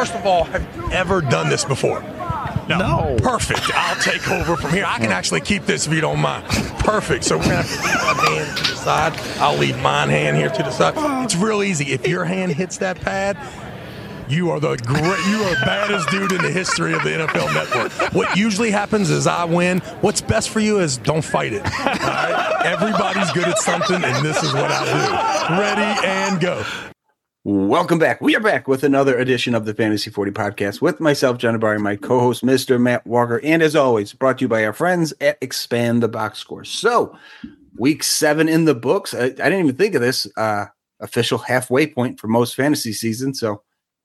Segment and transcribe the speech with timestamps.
[0.00, 2.00] First of all, have you ever done this before?
[2.70, 3.18] No.
[3.20, 3.70] Perfect.
[3.74, 4.86] I'll take over from here.
[4.86, 6.46] I can actually keep this if you don't mind.
[6.78, 7.22] Perfect.
[7.22, 9.20] So we're gonna have to leave my hand to the side.
[9.40, 10.94] I'll leave mine hand here to the side.
[11.22, 11.92] It's real easy.
[11.92, 13.36] If your hand hits that pad,
[14.26, 17.52] you are the great, you are the baddest dude in the history of the NFL
[17.52, 17.92] Network.
[18.14, 19.80] What usually happens is I win.
[20.00, 21.62] What's best for you is don't fight it.
[21.62, 22.62] All right?
[22.64, 25.60] Everybody's good at something, and this is what I do.
[25.60, 26.64] Ready and go.
[27.42, 28.20] Welcome back.
[28.20, 31.80] We are back with another edition of the Fantasy 40 podcast with myself, John Abari,
[31.80, 32.78] my co host, Mr.
[32.78, 36.38] Matt Walker, and as always, brought to you by our friends at Expand the Box
[36.38, 36.64] Score.
[36.64, 37.16] So,
[37.78, 39.14] week seven in the books.
[39.14, 40.66] I, I didn't even think of this uh,
[41.00, 43.40] official halfway point for most fantasy seasons.
[43.40, 43.62] So,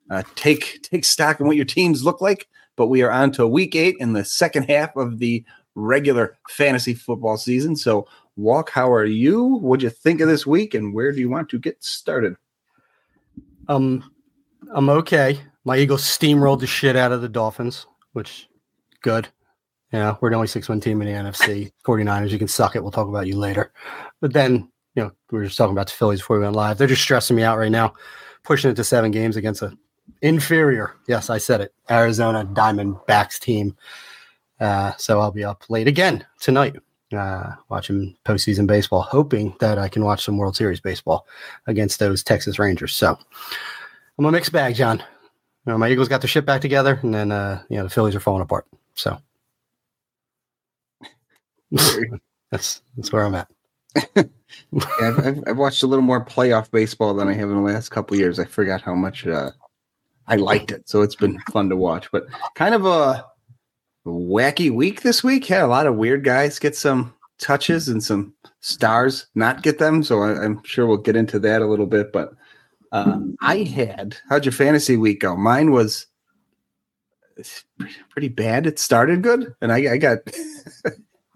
[0.10, 2.48] uh, take take stock in what your teams look like.
[2.78, 5.44] But we are on to week eight in the second half of the
[5.76, 7.76] regular fantasy football season.
[7.76, 8.08] So,
[8.38, 9.58] Walk, how are you?
[9.58, 12.38] What'd you think of this week, and where do you want to get started?
[13.68, 14.12] Um,
[14.74, 15.40] I'm okay.
[15.64, 18.48] My Eagles steamrolled the shit out of the Dolphins, which
[19.02, 19.28] good.
[19.92, 21.72] Yeah, we're the only six one team in the NFC.
[21.86, 22.82] 49ers, you can suck it.
[22.82, 23.72] We'll talk about you later.
[24.20, 26.78] But then, you know, we were just talking about the Phillies before we went live.
[26.78, 27.94] They're just stressing me out right now,
[28.44, 29.78] pushing it to seven games against a
[30.22, 33.76] inferior, yes, I said it, Arizona Diamondbacks team.
[34.60, 36.76] Uh, so I'll be up late again tonight,
[37.14, 41.28] uh, watching postseason baseball, hoping that I can watch some World Series baseball
[41.68, 42.96] against those Texas Rangers.
[42.96, 43.18] So
[44.18, 45.00] I'm a mixed bag, John.
[45.00, 47.90] You know, my Eagles got their shit back together, and then uh, you know the
[47.90, 48.66] Phillies are falling apart.
[48.96, 49.18] So
[52.52, 53.48] that's that's where I'm at.
[54.16, 54.24] yeah,
[55.02, 57.90] I've, I've, I've, watched a little more playoff baseball than I have in the last
[57.90, 58.40] couple years.
[58.40, 59.52] I forgot how much uh,
[60.28, 62.12] I liked it, so it's been fun to watch.
[62.12, 63.26] But kind of a
[64.06, 65.46] wacky week this week.
[65.46, 70.04] Had a lot of weird guys get some touches and some stars not get them.
[70.04, 72.12] So I, am sure we'll get into that a little bit.
[72.12, 72.34] But
[72.92, 75.36] uh, I had how'd your fantasy week go?
[75.36, 76.08] Mine was
[78.10, 78.66] pretty bad.
[78.66, 80.20] It started good, and I, I got.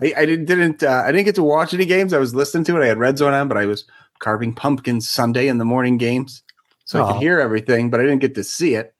[0.01, 2.13] I, I, didn't didn't uh, I didn't get to watch any games.
[2.13, 2.83] I was listening to it.
[2.85, 3.83] I had red zone on, but I was
[4.19, 6.41] carving pumpkins Sunday in the morning games,
[6.85, 7.05] so oh.
[7.05, 8.93] I could hear everything, but I didn't get to see it.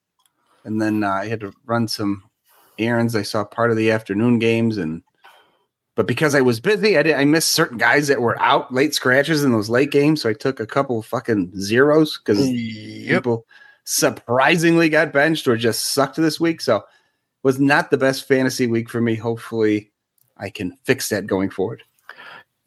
[0.66, 2.29] And then uh, I had to run some
[2.80, 3.16] errands.
[3.16, 5.04] I saw part of the afternoon games, and
[5.96, 8.96] but because I was busy, I did I missed certain guys that were out late
[8.96, 10.22] scratches in those late games.
[10.22, 13.24] So I took a couple fucking zeros because yep.
[13.24, 13.46] people
[13.84, 16.62] surprisingly got benched or just sucked this week.
[16.62, 16.84] So it
[17.44, 19.16] was not the best fantasy week for me.
[19.16, 19.92] Hopefully,
[20.38, 21.84] I can fix that going forward.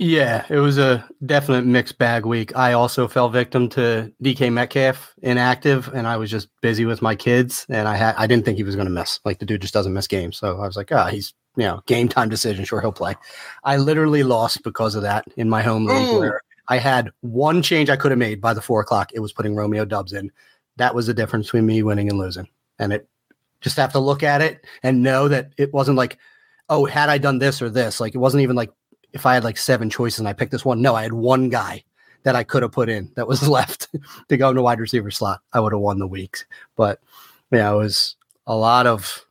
[0.02, 2.56] Yeah, it was a definite mixed bag week.
[2.56, 7.14] I also fell victim to DK Metcalf inactive, and I was just busy with my
[7.14, 9.20] kids, and I had I didn't think he was going to miss.
[9.24, 11.62] Like the dude just doesn't miss games, so I was like, ah, oh, he's you
[11.62, 12.64] know game time decision.
[12.64, 13.14] Sure, he'll play.
[13.62, 17.88] I literally lost because of that in my home league, where I had one change
[17.88, 19.12] I could have made by the four o'clock.
[19.14, 20.32] It was putting Romeo Doubs in.
[20.78, 22.48] That was the difference between me winning and losing,
[22.80, 23.08] and it
[23.60, 26.18] just have to look at it and know that it wasn't like,
[26.68, 28.72] oh, had I done this or this, like it wasn't even like
[29.12, 30.82] if I had like seven choices and I picked this one.
[30.82, 31.84] No, I had one guy
[32.24, 33.88] that I could have put in that was left
[34.28, 35.40] to go in into wide receiver slot.
[35.52, 36.44] I would have won the week.
[36.76, 37.00] But
[37.50, 39.24] yeah, it was a lot of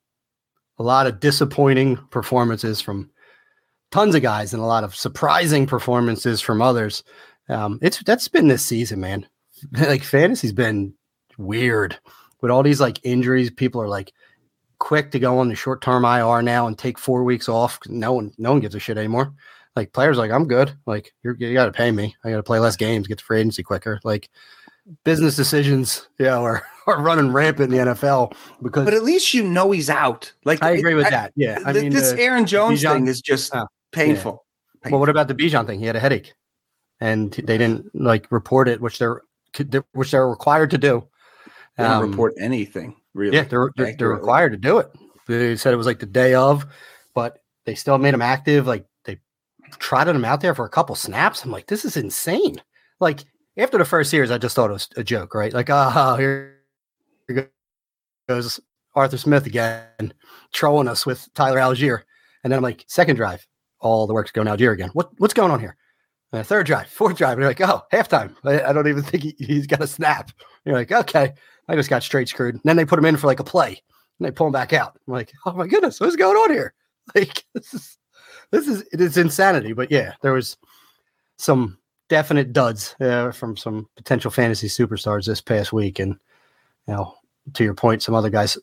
[0.78, 3.10] a lot of disappointing performances from
[3.92, 7.04] tons of guys and a lot of surprising performances from others.
[7.50, 9.28] Um, it's that's been this season, man.
[9.72, 10.94] like fantasy's been
[11.38, 11.98] weird
[12.42, 13.52] with all these like injuries.
[13.52, 14.14] People are like
[14.80, 17.80] quick to go on the short term IR now and take four weeks off.
[17.88, 19.34] No one, no one gives a shit anymore
[19.76, 20.74] like players like I'm good.
[20.86, 22.16] Like you, you got to pay me.
[22.24, 24.00] I got to play less games, get to free agency quicker.
[24.04, 24.30] Like
[25.04, 28.86] business decisions, yeah, are, are running rampant in the NFL because.
[28.86, 30.32] But at least you know he's out.
[30.46, 31.34] Like I agree with I, that.
[31.36, 34.46] Yeah, I mean this Aaron Jones Bijan, thing is just uh, painful,
[34.76, 34.84] yeah.
[34.84, 34.92] painful.
[34.92, 35.80] Well, what about the Bijan thing?
[35.80, 36.34] He had a headache,
[37.00, 39.22] and they didn't like report it, which they're
[39.94, 41.08] which they're required to do.
[41.78, 43.38] They don't um, report anything really.
[43.38, 44.92] Yeah, they're, they're, they're required to do it.
[45.28, 46.66] They said it was like the day of,
[47.16, 48.68] but they still made him active.
[48.68, 48.86] Like
[49.80, 51.44] trotted him out there for a couple snaps.
[51.44, 52.62] I'm like, this is insane.
[53.00, 53.24] Like
[53.58, 55.54] after the first series, I just thought it was a joke, right?
[55.54, 56.58] Like, ah, oh, here,
[58.28, 58.60] goes
[58.96, 60.14] Arthur Smith again,
[60.54, 62.02] trolling us with Tyler Allgeier.
[62.44, 63.46] And then I'm like, second drive,
[63.80, 64.90] all the work's going Allgeier again.
[64.94, 65.76] What what's going on here?
[66.34, 67.34] Uh, third drive, fourth drive.
[67.34, 68.36] And you're like, oh, halftime.
[68.46, 70.32] I, I don't even think he, has got a snap.
[70.40, 71.34] And you're like, okay,
[71.68, 72.56] I just got straight screwed.
[72.56, 73.82] And then they put him in for like a play
[74.20, 74.98] and they pull him back out.
[75.08, 76.74] I'm like, oh my goodness, what's going on here?
[77.16, 77.98] Like, this is
[78.52, 79.74] this is it is insanity.
[79.74, 80.58] But yeah, there was
[81.38, 81.78] some
[82.10, 86.18] definite duds uh, from some potential fantasy superstars this past week, and
[86.88, 87.16] you know,
[87.54, 88.58] to your point, some other guys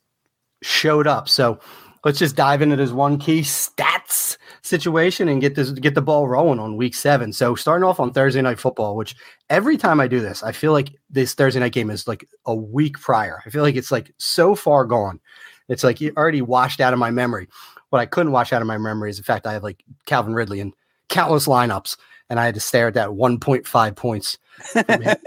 [0.62, 1.28] showed up.
[1.28, 1.58] So
[2.04, 6.28] let's just dive into this one key stats situation and get this get the ball
[6.28, 7.32] rolling on week seven.
[7.32, 9.16] So starting off on Thursday night football, which
[9.50, 12.54] every time I do this, I feel like this Thursday night game is like a
[12.54, 13.42] week prior.
[13.46, 15.20] I feel like it's like so far gone.
[15.68, 17.48] It's like already washed out of my memory.
[17.90, 20.34] What I couldn't wash out of my memory is the fact I have like Calvin
[20.34, 20.74] Ridley and
[21.08, 21.96] countless lineups,
[22.28, 24.38] and I had to stare at that 1.5 points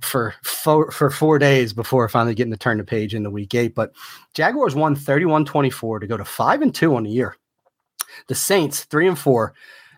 [0.00, 3.54] for four, for four days before finally getting to turn the page in the week
[3.54, 3.74] eight.
[3.74, 3.92] But
[4.34, 7.36] Jaguars won 31-24 to go to five and two on the year.
[8.28, 9.54] The Saints three and four.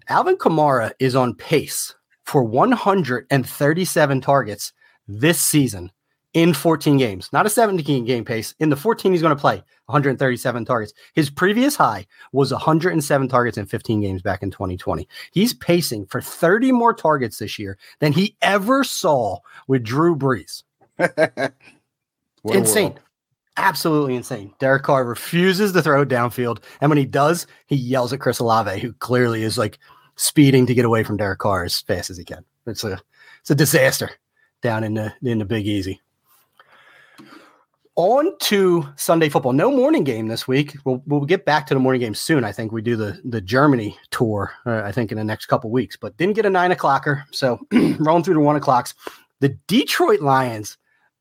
[0.08, 1.94] Alvin Kamara is on pace
[2.24, 4.72] for 137 targets
[5.06, 5.92] this season
[6.34, 8.54] in 14 games, not a 17 game pace.
[8.58, 10.92] In the 14, he's going to play 137 targets.
[11.14, 15.08] His previous high was 107 targets in 15 games back in 2020.
[15.32, 20.62] He's pacing for 30 more targets this year than he ever saw with Drew Brees.
[22.44, 22.98] insane.
[23.56, 24.54] Absolutely insane.
[24.60, 26.62] Derek Carr refuses to throw downfield.
[26.80, 29.78] And when he does, he yells at Chris Olave, who clearly is like
[30.14, 32.44] speeding to get away from Derek Carr as fast as he can.
[32.66, 33.00] It's a
[33.40, 34.10] it's a disaster
[34.62, 36.00] down in the in the Big Easy.
[37.98, 39.52] On to Sunday football.
[39.52, 40.76] No morning game this week.
[40.84, 42.44] We'll, we'll get back to the morning game soon.
[42.44, 44.52] I think we do the the Germany tour.
[44.64, 47.24] Uh, I think in the next couple weeks, but didn't get a nine o'clocker.
[47.32, 47.58] So
[47.98, 48.94] rolling through the one o'clocks.
[49.40, 50.78] The Detroit Lions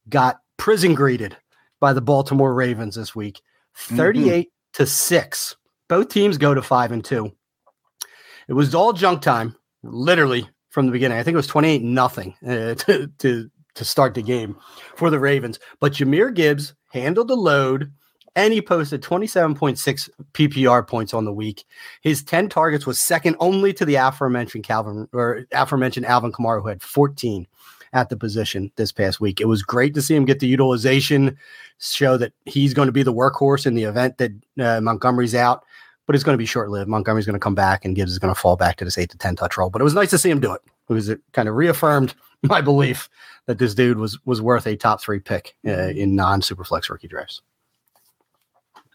[0.07, 1.35] got prison greeted
[1.79, 3.41] by the Baltimore Ravens this week,
[3.75, 3.97] mm-hmm.
[3.97, 4.83] thirty-eight mm-hmm.
[4.83, 5.55] to six.
[5.89, 7.31] Both teams go to five and two.
[8.47, 11.17] It was all junk time, literally from the beginning.
[11.17, 14.57] I think it was twenty-eight nothing uh, to, to to start the game
[14.95, 15.59] for the Ravens.
[15.79, 17.91] But Jahmyr Gibbs handled the load
[18.35, 21.65] and he posted 27.6 PPR points on the week.
[22.01, 26.67] His 10 targets was second only to the aforementioned Calvin or aforementioned Alvin Kamara, who
[26.67, 27.47] had 14
[27.93, 29.41] at the position this past week.
[29.41, 31.35] It was great to see him get the utilization,
[31.79, 35.63] show that he's going to be the workhorse in the event that uh, Montgomery's out,
[36.05, 36.89] but it's going to be short lived.
[36.89, 39.09] Montgomery's going to come back and Gibbs is going to fall back to this eight
[39.11, 39.71] to 10 touch role.
[39.71, 40.61] But it was nice to see him do it.
[40.89, 43.09] It was kind of reaffirmed my belief
[43.45, 47.07] that this dude was was worth a top three pick uh, in non superflex rookie
[47.07, 47.41] drafts.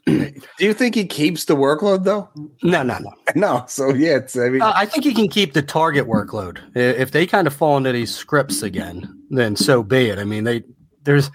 [0.06, 2.28] Do you think he keeps the workload though?
[2.62, 3.64] No, no, no, no.
[3.68, 6.58] So yeah, it's, I mean, uh, I think he can keep the target workload.
[6.74, 10.18] If they kind of fall into these scripts again, then so be it.
[10.18, 10.64] I mean, they
[11.04, 11.30] there's I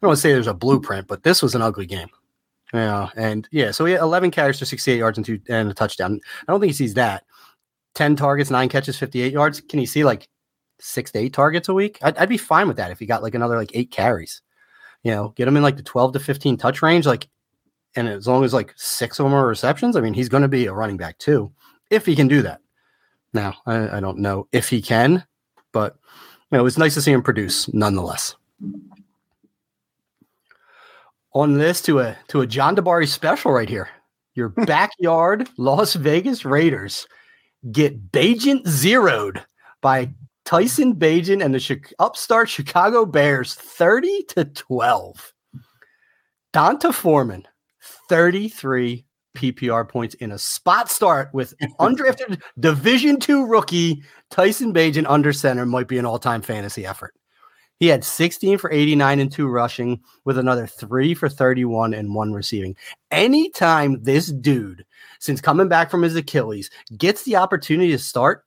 [0.00, 2.08] don't want to say there's a blueprint, but this was an ugly game.
[2.72, 5.74] Yeah, and yeah, so he had 11 carries for 68 yards and two and a
[5.74, 6.20] touchdown.
[6.48, 7.24] I don't think he sees that.
[7.94, 9.60] 10 targets, nine catches, 58 yards.
[9.60, 10.26] Can he see like
[10.82, 13.22] six to eight targets a week, I'd, I'd be fine with that if he got
[13.22, 14.42] like another like eight carries.
[15.02, 17.06] You know, get him in like the 12 to 15 touch range.
[17.06, 17.28] Like,
[17.96, 20.48] and as long as like six of them are receptions, I mean, he's going to
[20.48, 21.52] be a running back too,
[21.90, 22.60] if he can do that.
[23.32, 25.24] Now, I, I don't know if he can,
[25.72, 25.96] but
[26.50, 28.36] you know, it's nice to see him produce nonetheless.
[31.34, 33.88] On this to a to a John Dabari special right here.
[34.34, 37.06] Your backyard Las Vegas Raiders
[37.70, 39.42] get Bagent zeroed
[39.80, 40.10] by
[40.44, 45.32] Tyson Bagent and the upstart Chicago Bears 30 to 12.
[46.52, 47.46] D'Onta Foreman,
[48.08, 49.04] 33
[49.34, 55.64] PPR points in a spot start with undrafted Division two rookie Tyson Bagent under center
[55.64, 57.14] might be an all-time fantasy effort.
[57.78, 62.32] He had 16 for 89 and two rushing with another three for 31 and one
[62.32, 62.76] receiving.
[63.10, 64.84] Anytime this dude,
[65.18, 68.44] since coming back from his Achilles, gets the opportunity to start,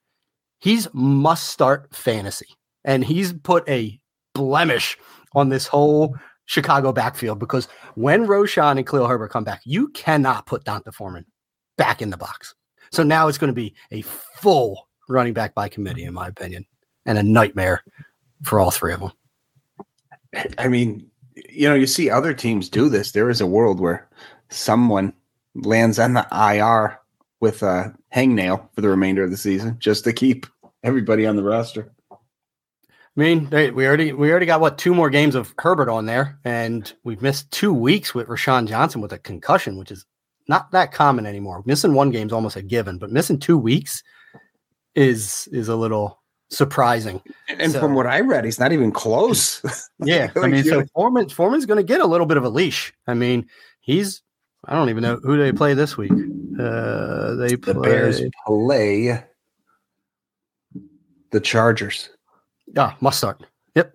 [0.60, 2.48] he's must start fantasy.
[2.84, 4.00] And he's put a
[4.34, 4.98] blemish
[5.34, 6.16] on this whole
[6.46, 11.26] Chicago backfield because when Roschon and Khalil Herbert come back, you cannot put D'Onta Foreman
[11.78, 12.54] back in the box.
[12.92, 16.66] So now it's going to be a full running back by committee, in my opinion,
[17.06, 17.84] and a nightmare
[18.44, 19.12] for all three of them.
[20.58, 21.10] I mean,
[21.50, 23.12] you know, you see other teams do this.
[23.12, 24.08] There is a world where
[24.50, 25.14] someone
[25.56, 27.00] lands on the IR
[27.40, 30.46] with a hangnail for the remainder of the season just to keep
[30.86, 31.92] everybody on the roster.
[32.12, 32.16] I
[33.22, 36.40] mean, they, we already we already got what two more games of Herbert on there,
[36.46, 40.06] and we've missed two weeks with Roschon Johnson with a concussion, which is
[40.48, 41.64] not that common anymore.
[41.66, 44.04] Missing one game is almost a given, but missing two weeks
[44.96, 47.22] is is a little surprising.
[47.48, 49.62] And so, from what I read, he's not even close.
[50.04, 52.50] yeah, like, I mean, so Foreman Foreman's going to get a little bit of a
[52.50, 52.94] leash.
[53.08, 53.48] I mean,
[53.80, 54.22] he's
[54.66, 56.12] I don't even know who they play this week.
[56.12, 59.24] Uh, they play, the Bears play
[61.32, 62.10] the Chargers.
[62.76, 63.46] Yeah, must start.
[63.76, 63.94] Yep,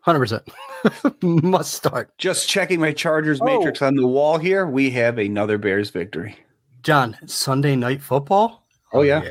[0.00, 0.48] hundred percent.
[1.22, 2.16] Must start.
[2.16, 3.44] Just checking my Chargers oh.
[3.44, 4.66] matrix on the wall here.
[4.66, 6.38] We have another Bears victory.
[6.82, 8.66] John, Sunday night football.
[8.92, 9.24] Oh, yeah.
[9.24, 9.30] yeah.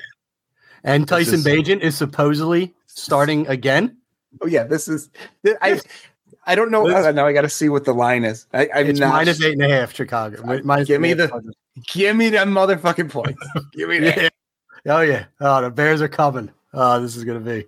[0.83, 3.97] And Tyson is, Bagent is supposedly starting again.
[4.41, 5.09] Oh yeah, this is
[5.61, 5.81] I
[6.45, 6.87] I don't know.
[6.87, 8.45] Uh, now I got to see what the line is.
[8.53, 9.93] I, I'm it's not, minus eight and a half.
[9.93, 10.61] Chicago.
[10.63, 11.53] Minus give me the
[11.87, 13.35] give me that motherfucking point.
[13.73, 14.31] give me that.
[14.85, 15.25] Oh yeah.
[15.41, 16.49] Oh, the Bears are coming.
[16.73, 17.65] Oh, this is gonna be.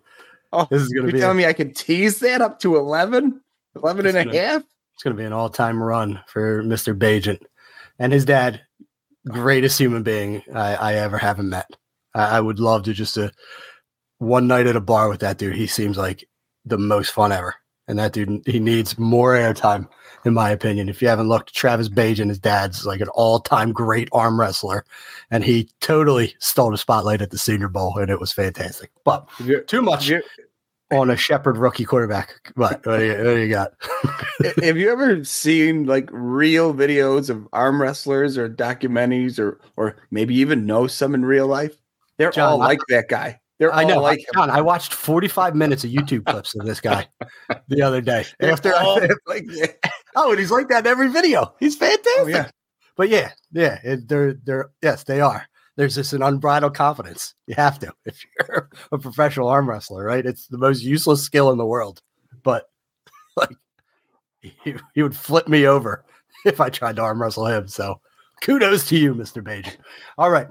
[0.53, 1.20] Oh, This is gonna You're be.
[1.20, 3.41] telling A, me I can tease that up to 11?
[3.75, 4.63] 11 and a gonna- half?
[4.93, 7.41] it's gonna be an all-time run for Mister Bagent
[8.00, 8.62] and his dad.
[9.27, 11.70] Greatest human being I, I ever haven't met.
[12.15, 13.31] I, I would love to just a
[14.17, 15.55] one night at a bar with that dude.
[15.55, 16.27] He seems like
[16.65, 17.55] the most fun ever.
[17.88, 19.88] And that dude, he needs more airtime,
[20.25, 20.89] in my opinion.
[20.89, 24.85] If you haven't looked, Travis Bagent, his dad's like an all-time great arm wrestler,
[25.29, 28.91] and he totally stole the spotlight at the Senior Bowl, and it was fantastic.
[29.03, 29.27] But
[29.67, 30.11] too much
[30.91, 32.51] on a Shepherd rookie quarterback.
[32.55, 33.71] But what do you, what do you got?
[34.63, 40.35] have you ever seen like real videos of arm wrestlers or documentaries or or maybe
[40.35, 41.75] even know some in real life?
[42.17, 43.39] They're John, all I- like that guy.
[43.57, 44.01] They're I all know.
[44.01, 44.25] like.
[44.33, 47.07] John, I watched 45 minutes of YouTube clips of this guy
[47.67, 48.25] the other day.
[48.39, 49.45] After all I, like.
[50.15, 51.53] Oh, and he's like that in every video.
[51.59, 52.13] He's fantastic.
[52.17, 52.49] Oh, yeah.
[52.95, 55.47] But yeah, yeah, it, they're they're yes, they are.
[55.77, 57.33] There's just an unbridled confidence.
[57.47, 60.25] You have to if you're a professional arm wrestler, right?
[60.25, 62.01] It's the most useless skill in the world.
[62.43, 62.69] But
[63.37, 63.55] like,
[64.41, 66.05] he, he would flip me over
[66.45, 67.67] if I tried to arm wrestle him.
[67.67, 68.01] So
[68.41, 69.43] kudos to you, Mr.
[69.43, 69.77] Page.
[70.17, 70.47] All right,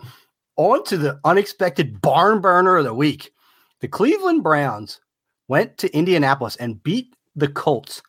[0.56, 3.32] on to the unexpected barn burner of the week.
[3.80, 5.00] The Cleveland Browns
[5.48, 8.02] went to Indianapolis and beat the Colts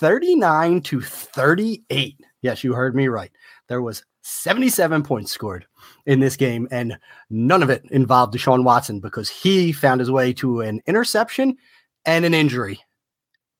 [0.00, 2.20] 39 to 38.
[2.42, 3.30] Yes, you heard me right.
[3.68, 5.66] There was 77 points scored
[6.06, 6.98] in this game, and
[7.30, 11.56] none of it involved Deshaun Watson because he found his way to an interception
[12.04, 12.80] and an injury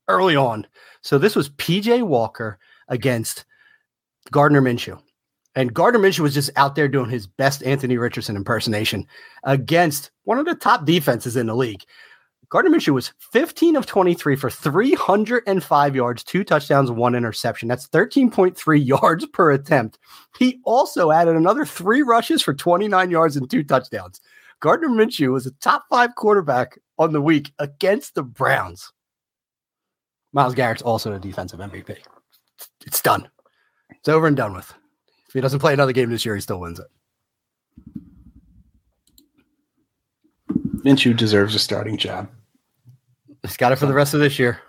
[0.08, 0.66] early on.
[1.02, 3.44] So this was PJ Walker against
[4.30, 5.00] Gardner Minshew.
[5.54, 9.06] And Gardner Minshew was just out there doing his best Anthony Richardson impersonation
[9.44, 11.84] against one of the top defenses in the league.
[12.52, 17.66] Gardner Minshew was 15 of 23 for 305 yards, two touchdowns, one interception.
[17.66, 19.98] That's 13.3 yards per attempt.
[20.38, 24.20] He also added another three rushes for 29 yards and two touchdowns.
[24.60, 28.92] Gardner Minshew was a top five quarterback on the week against the Browns.
[30.34, 31.96] Myles Garrett's also a defensive MVP.
[32.84, 33.30] It's done.
[33.88, 34.74] It's over and done with.
[35.26, 36.86] If he doesn't play another game this year, he still wins it.
[40.84, 42.28] Minshew deserves a starting job.
[43.42, 44.60] He's got it for the rest of this year.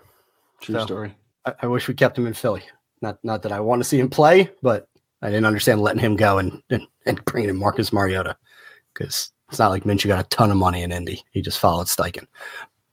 [0.60, 1.16] True So- story.
[1.46, 2.62] I, I wish we kept him in Philly.
[3.02, 4.88] Not not that I want to see him play, but
[5.20, 8.36] I didn't understand letting him go and and, and bringing in Marcus Mariota
[8.92, 11.22] because it's not like Minshew got a ton of money in Indy.
[11.32, 12.26] He just followed Steichen.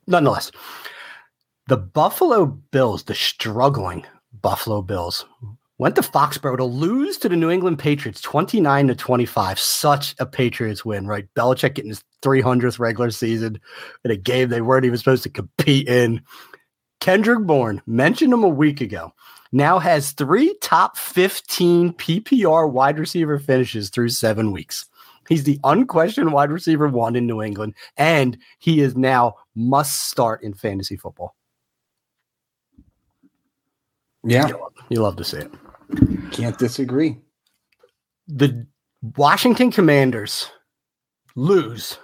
[0.07, 0.51] Nonetheless,
[1.67, 4.05] the Buffalo Bills, the struggling
[4.41, 5.25] Buffalo Bills,
[5.81, 9.57] went to Foxborough to lose to the New England Patriots 29 to 25.
[9.57, 11.25] Such a Patriots win, right?
[11.35, 13.59] Belichick getting his 300th regular season
[14.05, 16.21] in a game they weren't even supposed to compete in.
[16.99, 19.11] Kendrick Bourne, mentioned him a week ago,
[19.51, 24.85] now has three top 15 PPR wide receiver finishes through seven weeks.
[25.29, 30.43] He's the unquestioned wide receiver one in New England, and he is now must start
[30.43, 31.35] in fantasy football.
[34.23, 34.47] Yeah,
[34.89, 35.51] You love to see it.
[36.31, 37.17] Can't disagree.
[38.27, 38.67] The
[39.17, 40.49] Washington Commanders
[41.35, 41.97] lose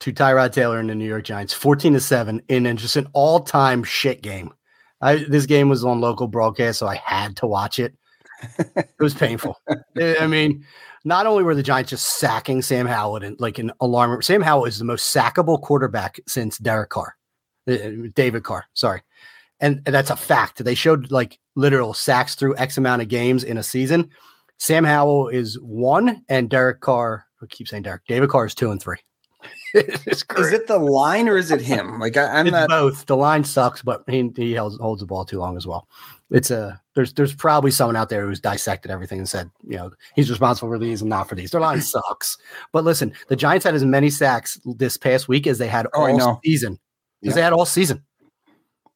[0.00, 3.08] to Tyrod Taylor and the New York Giants 14 to 7 in an- just an
[3.12, 4.52] all-time shit game.
[5.00, 7.94] I, this game was on local broadcast, so I had to watch it.
[8.58, 9.56] It was painful.
[9.68, 10.64] I I mean,
[11.04, 14.20] not only were the Giants just sacking Sam Howell and like an alarm.
[14.22, 17.16] Sam Howell is the most sackable quarterback since Derek Carr,
[17.68, 17.76] uh,
[18.14, 18.64] David Carr.
[18.74, 19.02] Sorry,
[19.60, 20.62] and, and that's a fact.
[20.64, 24.10] They showed like literal sacks through X amount of games in a season.
[24.58, 27.24] Sam Howell is one, and Derek Carr.
[27.42, 28.02] I keep saying Derek.
[28.06, 28.96] David Carr is two and three.
[29.74, 32.00] Is it the line or is it him?
[32.00, 32.68] Like I, I'm It's not.
[32.68, 33.04] both.
[33.06, 35.86] The line sucks, but he he holds, holds the ball too long as well.
[36.30, 39.90] It's a there's there's probably someone out there who's dissected everything and said you know
[40.14, 41.50] he's responsible for these and not for these.
[41.50, 42.38] Their line sucks.
[42.72, 46.06] But listen, the Giants had as many sacks this past week as they had Oh,
[46.20, 46.78] all season.
[47.20, 47.34] Because Yeah.
[47.34, 48.02] they had all season.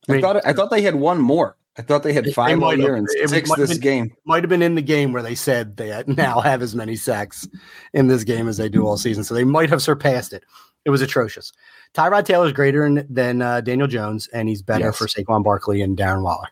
[0.09, 1.57] I I thought I thought they had one more.
[1.79, 2.79] I thought they had they five have.
[2.79, 4.13] year and six this been- game.
[4.25, 7.49] might have been in the game where they said they now have as many sacks
[7.95, 9.25] in this game as they do all season.
[9.25, 10.45] So they might have surpassed it.
[10.85, 11.53] It was atrocious.
[11.95, 14.97] Tyrod Taylor is greater in, than uh, Daniel Jones, and he's better Yes.
[14.99, 16.49] for Saquon Barkley and Darren Waller.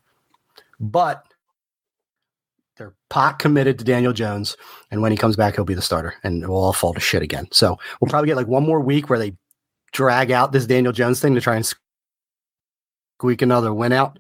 [0.79, 1.25] But
[2.77, 4.57] they're pot committed to Daniel Jones,
[4.91, 7.01] and when he comes back, he'll be the starter, and it will all fall to
[7.01, 7.49] shit again.
[7.53, 9.33] So we'll probably get like one more week where they
[9.93, 11.67] drag out this Daniel Jones thing to try and
[13.19, 14.17] squeak another win out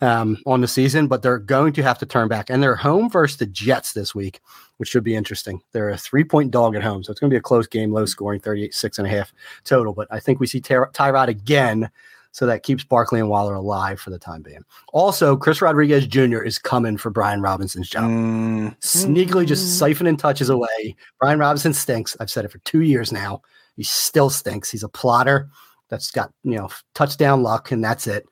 [0.00, 2.48] um, on the season, but they're going to have to turn back.
[2.48, 4.40] And they're home versus the Jets this week,
[4.76, 5.60] which should be interesting.
[5.72, 7.02] They're a three point dog at home.
[7.02, 9.32] So it's going to be a close game, low scoring, 38, six and a half
[9.64, 9.92] total.
[9.92, 11.90] But I think we see Ty- Tyrod again.
[12.30, 14.62] So that keeps Barkley and Waller alive for the time being.
[14.92, 16.42] Also, Chris Rodriguez Jr.
[16.42, 18.04] is coming for Brian Robinson's job.
[18.10, 20.94] Mm, Sneakily just siphoning touches away.
[21.18, 22.14] Brian Robinson stinks.
[22.20, 23.40] I've said it for two years now.
[23.74, 24.70] He still stinks.
[24.70, 25.48] He's a plotter
[25.88, 28.26] that's got, you know, touchdown luck, and that's it.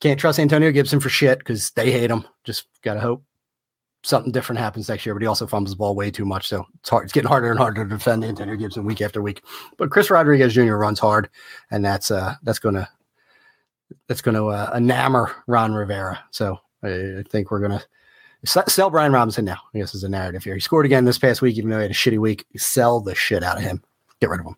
[0.00, 2.26] Can't trust Antonio Gibson for shit because they hate him.
[2.44, 3.24] Just gotta hope
[4.02, 5.14] something different happens next year.
[5.14, 7.04] But he also fumbles the ball way too much, so it's hard.
[7.04, 9.42] It's getting harder and harder to defend Antonio Gibson week after week.
[9.76, 10.76] But Chris Rodriguez Jr.
[10.76, 11.28] runs hard,
[11.70, 12.88] and that's uh that's gonna
[14.08, 16.22] that's gonna uh, enamor Ron Rivera.
[16.30, 17.82] So I, think we're gonna
[18.44, 19.58] sell Brian Robinson now.
[19.74, 20.54] I guess is a narrative here.
[20.54, 22.46] He scored again this past week, even though he had a shitty week.
[22.56, 23.82] Sell the shit out of him.
[24.20, 24.56] Get rid of him.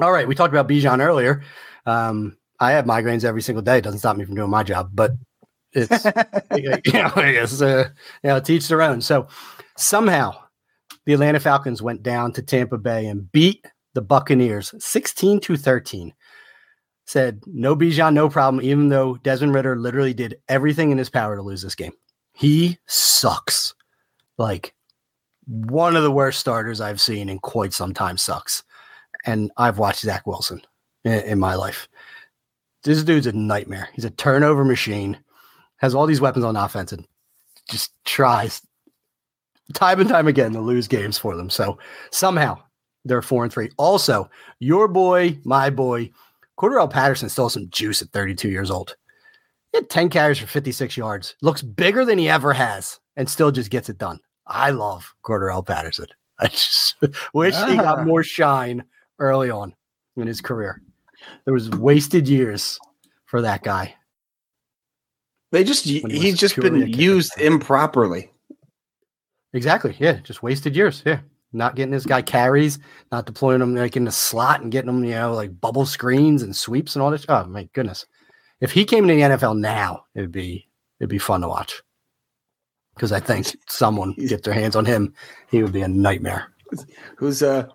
[0.00, 1.42] All right, we talked about Bijan earlier.
[1.86, 3.78] Um, I have migraines every single day.
[3.78, 5.12] It doesn't stop me from doing my job, but
[5.72, 6.04] it's
[6.56, 7.88] you know, it's, uh,
[8.22, 9.00] you know, teach their own.
[9.00, 9.28] So
[9.76, 10.34] somehow
[11.04, 16.14] the Atlanta Falcons went down to Tampa Bay and beat the Buccaneers 16 to 13.
[17.06, 21.36] Said no Bijan, no problem, even though Desmond Ridder literally did everything in his power
[21.36, 21.92] to lose this game.
[22.32, 23.74] He sucks.
[24.38, 24.74] Like
[25.46, 28.62] one of the worst starters I've seen in quite some time sucks.
[29.26, 30.62] And I've watched Zach Wilson
[31.04, 31.88] in, in my life.
[32.84, 33.88] This dude's a nightmare.
[33.94, 35.18] He's a turnover machine,
[35.78, 37.06] has all these weapons on offense, and
[37.70, 38.60] just tries
[39.72, 41.48] time and time again to lose games for them.
[41.48, 41.78] So
[42.10, 42.58] somehow
[43.04, 43.70] they're four and three.
[43.78, 46.10] Also, your boy, my boy,
[46.58, 48.96] Cordarrelle Patterson still has some juice at 32 years old.
[49.72, 51.34] He had 10 carries for 56 yards.
[51.42, 54.20] Looks bigger than he ever has and still just gets it done.
[54.46, 56.06] I love Cordarrelle Patterson.
[56.38, 56.96] I just
[57.34, 57.82] wish he Ah.
[57.96, 58.84] got more shine
[59.18, 59.74] early on
[60.16, 60.80] in his career.
[61.44, 62.78] There was wasted years
[63.26, 63.94] for that guy.
[65.52, 68.30] they just he he's just been used improperly.
[69.52, 69.96] Exactly.
[69.98, 70.14] Yeah.
[70.14, 71.02] Just wasted years.
[71.06, 71.20] Yeah.
[71.52, 72.80] Not getting this guy carries,
[73.12, 76.42] not deploying him like in the slot and getting him, you know, like bubble screens
[76.42, 77.24] and sweeps and all this.
[77.28, 78.06] Oh my goodness.
[78.60, 81.82] If he came into the NFL now, it'd be it'd be fun to watch.
[82.94, 85.14] Because I think someone get their hands on him,
[85.50, 86.52] he would be a nightmare.
[87.16, 87.68] Who's uh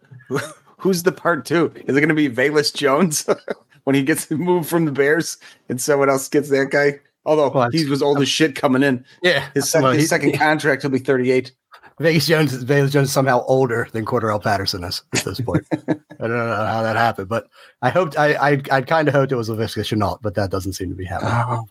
[0.80, 1.72] who's the part two?
[1.88, 3.28] Is it gonna be Velus Jones
[3.84, 5.38] when he gets moved from the Bears
[5.70, 7.00] and someone else gets that guy?
[7.26, 9.06] Although Well, he was old as shit coming in.
[9.22, 9.50] Yeah.
[9.54, 11.52] His, sec- Well, his second contract will be 38.
[12.00, 15.68] Velus Jones, Velus Jones is somehow older than Cordell Patterson is at this point.
[15.74, 15.78] I
[16.18, 17.48] don't know how that happened, but
[17.82, 20.74] I hoped I I, I kind of hoped it was Laviska Shenault, but that doesn't
[20.74, 21.34] seem to be happening.
[21.34, 21.66] Oh,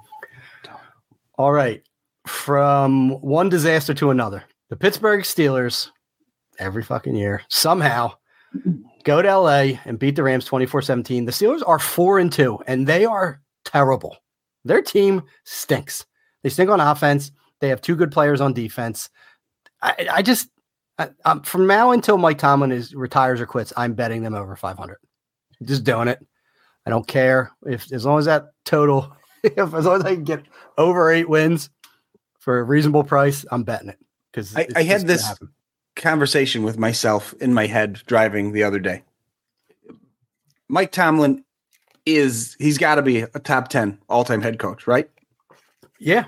[1.38, 1.82] All right.
[2.26, 4.44] From one disaster to another.
[4.68, 5.88] The Pittsburgh Steelers,
[6.58, 8.12] every fucking year, somehow
[9.08, 11.24] go to LA and beat the Rams 24 17.
[11.24, 14.18] The Steelers are four and two, and they are terrible.
[14.66, 16.04] Their team stinks.
[16.42, 17.32] They stink on offense.
[17.60, 19.08] They have two good players on defense.
[19.80, 20.50] I, I just,
[20.98, 21.08] I,
[21.42, 24.98] from now until Mike Tomlin is retires or quits, I'm betting them over 500.
[25.62, 26.24] Just doing it.
[26.84, 30.24] I don't care if, as long as that total, if as long as I can
[30.24, 30.42] get
[30.76, 31.70] over eight wins
[32.40, 33.98] for a reasonable price, I'm betting it
[34.30, 35.22] because I- I had this-
[35.98, 39.02] conversation with myself in my head driving the other day.
[40.68, 41.44] Mike Tomlin
[42.06, 45.10] is he's got to be a top 10 all-time head coach, right?
[45.98, 46.26] Yeah,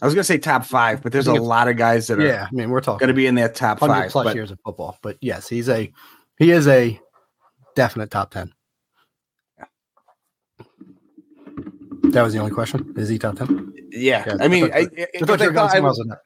[0.00, 2.26] I was going to say top 5, but there's a lot of guys that are
[2.26, 2.48] yeah.
[2.50, 4.10] I mean, we're talking going to be in that top 5.
[4.10, 5.92] plus but years of football, but yes, he's a
[6.38, 6.98] he is a
[7.76, 8.52] definite top ten.
[12.04, 12.92] That was the only question.
[12.96, 13.72] Is he top ten?
[13.90, 16.16] yeah, Yeah, I mean, I I, thought- I, I thought you were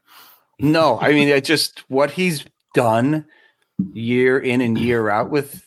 [0.59, 3.27] no, I mean, it just what he's done
[3.92, 5.64] year in and year out with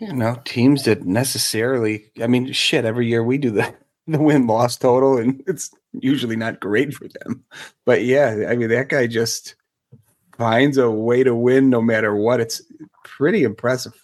[0.00, 2.10] you know teams that necessarily.
[2.22, 2.84] I mean, shit.
[2.84, 3.74] Every year we do the
[4.06, 7.44] the win loss total, and it's usually not great for them.
[7.84, 9.54] But yeah, I mean, that guy just
[10.36, 12.40] finds a way to win no matter what.
[12.40, 12.62] It's
[13.04, 13.94] pretty impressive.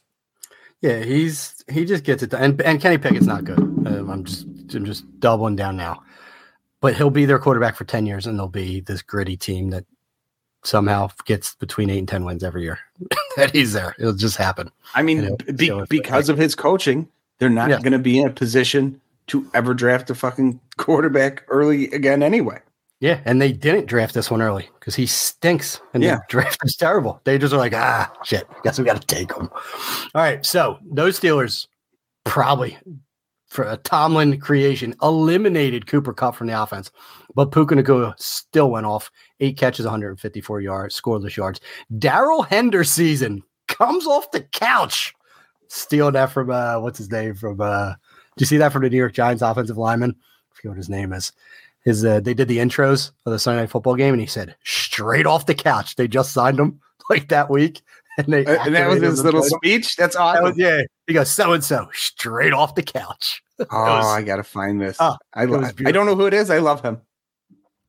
[0.82, 2.42] Yeah, he's he just gets it done.
[2.42, 3.58] And, and Kenny Pickett's not good.
[3.58, 6.02] Um, I'm just I'm just doubling down now.
[6.84, 9.86] But he'll be their quarterback for 10 years and they'll be this gritty team that
[10.64, 12.78] somehow gets between 8 and 10 wins every year.
[13.38, 13.94] that he's there.
[13.98, 14.70] It'll just happen.
[14.94, 17.78] I mean, be, because of his coaching, they're not Yeah.
[17.78, 22.60] going to be in a position to ever draft a fucking quarterback early again anyway.
[23.00, 26.16] Yeah, and they didn't draft this one early because he stinks, and Yeah.
[26.16, 27.18] the draft is terrible.
[27.24, 28.46] They just are like, ah, shit.
[28.62, 29.48] Guess we got to take him.
[29.50, 31.66] All right, so those Steelers
[32.24, 32.76] probably
[33.54, 36.90] for a Tomlin creation eliminated Cooper Kupp from the offense,
[37.36, 41.60] but Puka Nacua still went off eight catches, 154 yards, scoreless yards.
[41.98, 45.14] Darrell Henderson comes off the couch,
[45.68, 47.90] stealing that from uh, what's his name from uh,
[48.36, 50.16] do you see that from the New York Giants offensive lineman?
[50.18, 51.32] I forget what his name is
[51.84, 54.56] his uh, they did the intros of the Sunday night football game, and he said
[54.64, 55.94] straight off the couch.
[55.96, 57.82] They just signed him like that week,
[58.18, 59.94] and they and that was his little speech.
[59.96, 60.44] That's That awesome.
[60.44, 63.42] was- yeah, he goes so and so straight off the couch.
[63.58, 64.96] Oh, was- I gotta find this.
[65.00, 66.50] Oh, I, was lo- I don't know who it is.
[66.50, 67.00] I love him.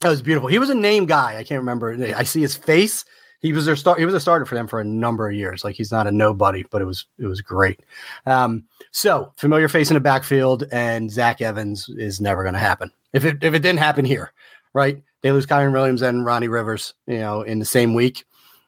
[0.02, 0.50] That was beautiful.
[0.50, 1.38] He was a name guy.
[1.38, 1.98] I can't remember.
[2.16, 3.06] I see his face.
[3.40, 4.00] He was their start.
[4.00, 5.64] He was a starter for them for a number of years.
[5.64, 7.82] Like he's not a nobody, but it was it was great.
[8.26, 12.92] Um, so familiar face in the backfield, and Zach Evans is never going to happen.
[13.14, 14.34] If it if it didn't happen here,
[14.74, 15.02] right?
[15.22, 18.26] They lose Kyren Williams and Ronnie Rivers, you know, in the same week,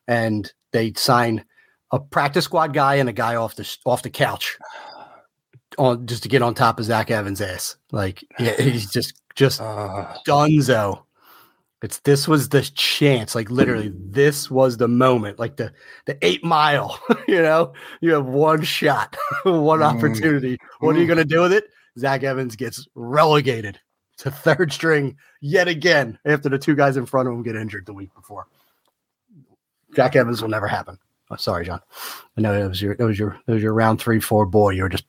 [0.08, 1.44] and they sign
[1.92, 4.58] a practice squad guy and a guy off the off the couch
[5.78, 7.78] on just to get on top of Zach Evans' ass.
[7.92, 11.04] Like yeah, he's just just Uh, Dunzo.
[11.84, 15.72] It's this was the chance, like literally, this was the moment, like the
[16.08, 17.00] the eight mile.
[17.28, 19.96] you know, you have one shot, one Mm.
[19.96, 20.58] opportunity.
[20.80, 21.66] What are you going to do with it?
[22.00, 23.80] Zach Evans gets relegated
[24.18, 27.86] to third string yet again after the two guys in front of him get injured
[27.86, 28.48] the week before.
[29.96, 30.98] Jack Evans will never happen.
[31.30, 31.82] Oh, sorry, John.
[32.38, 34.72] I know it was your it was your it was your round three four boy.
[34.72, 35.06] You were just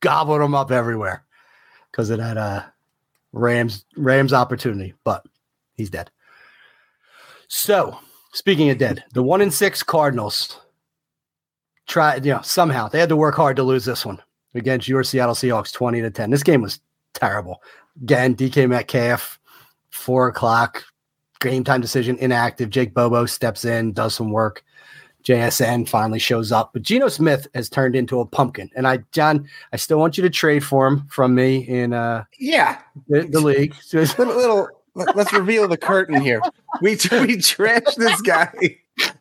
[0.00, 1.24] gobbling them up everywhere
[1.90, 2.62] because of that uh
[3.32, 5.24] Rams Rams opportunity, but
[5.74, 6.10] he's dead.
[7.48, 7.98] So
[8.32, 10.60] speaking of dead, the one in six Cardinals
[11.86, 14.20] tried, you know, somehow they had to work hard to lose this one
[14.54, 16.30] against your Seattle Seahawks 20 to 10.
[16.30, 16.80] This game was
[17.14, 17.62] terrible.
[18.02, 19.38] Again, DK Metcalf,
[19.90, 20.84] four o'clock,
[21.40, 22.70] game time decision, inactive.
[22.70, 24.64] Jake Bobo steps in, does some work.
[25.24, 28.70] JSN finally shows up, but Geno Smith has turned into a pumpkin.
[28.74, 32.24] And I, John, I still want you to trade for him from me in uh,
[32.38, 33.74] yeah, the, the league.
[33.92, 36.40] little, little let, us reveal the curtain here.
[36.80, 38.52] We we trashed this guy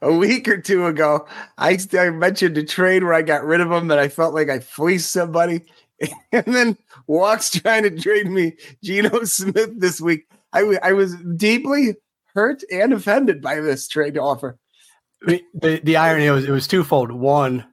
[0.02, 1.28] a week or two ago.
[1.58, 4.50] I, I mentioned a trade where I got rid of him that I felt like
[4.50, 5.62] I fleeced somebody,
[6.32, 10.28] and then Walk's trying to trade me Geno Smith this week.
[10.54, 11.96] I I was deeply
[12.34, 14.58] hurt and offended by this trade offer.
[15.26, 17.12] I mean, the, the irony was it was twofold.
[17.12, 17.66] One,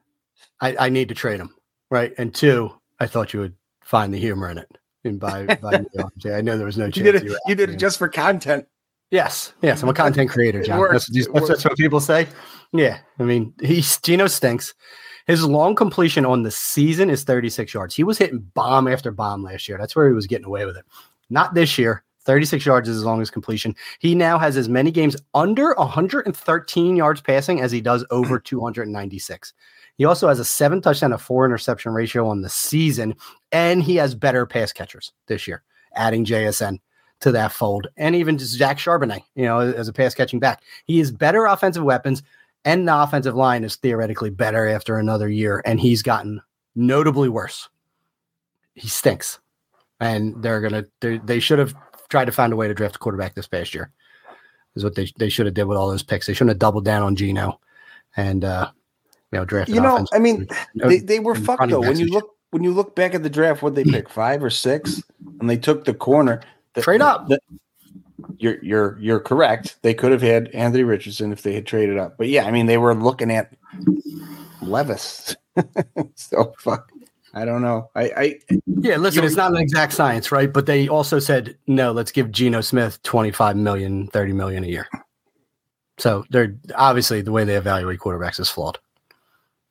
[0.61, 1.53] I, I need to trade him,
[1.89, 2.13] right?
[2.17, 4.77] And two, I thought you would find the humor in it.
[5.03, 5.83] And by, by
[6.25, 6.97] I know there was no chance.
[6.97, 7.29] You did it.
[7.29, 8.65] were You did it just for content.
[9.11, 9.81] Yes, yes.
[9.81, 10.77] I'm a content creator, John.
[10.77, 10.93] worked.
[10.93, 12.27] That's, that's, that's what people say.
[12.71, 14.75] Yeah, I mean, he's Geno stinks.
[15.25, 17.95] His long completion on the season is 36 yards.
[17.95, 19.77] He was hitting bomb after bomb last year.
[19.77, 20.85] That's where he was getting away with it.
[21.29, 22.03] Not this year.
[22.29, 23.75] 36 yards is his longest completion.
[23.97, 29.51] He now has as many games under 113 yards passing as he does over 296.
[29.97, 33.15] He also has a seven touchdown to four interception ratio on the season,
[33.51, 35.63] and he has better pass catchers this year,
[35.95, 36.77] adding JSN
[37.21, 40.61] to that fold, and even just Zach Charbonnet, you know, as a pass catching back.
[40.85, 42.21] He has better offensive weapons,
[42.63, 46.41] and the offensive line is theoretically better after another year, and he's gotten
[46.75, 47.69] notably worse.
[48.75, 49.39] He stinks,
[49.99, 51.73] and they're gonna they should have
[52.09, 53.91] tried to find a way to draft a quarterback this past year.
[54.75, 56.27] Is what they they should have did with all those picks.
[56.27, 57.59] They shouldn't have doubled down on Geno,
[58.15, 58.69] and uh,
[59.31, 59.75] you know, drafted.
[59.75, 61.79] You know, offensive- I mean, they, they were fucked though.
[61.81, 64.49] When you look when you look back at the draft, what they pick five or
[64.49, 65.01] six,
[65.39, 66.41] and they took the corner.
[66.75, 67.27] The, Trade up.
[67.27, 67.39] the-
[68.37, 69.77] you're you're you're correct.
[69.81, 72.17] They could have had Anthony Richardson if they had traded up.
[72.17, 73.51] But yeah, I mean, they were looking at
[74.61, 75.35] Levis.
[76.15, 76.91] so fuck.
[77.39, 77.89] I don't know.
[77.95, 80.51] I, I Yeah, listen, it's not an exact science, right?
[80.51, 84.87] But they also said, no, let's give Geno Smith 25 million, 30 million a year.
[85.97, 88.77] So they're obviously the way they evaluate quarterbacks is flawed.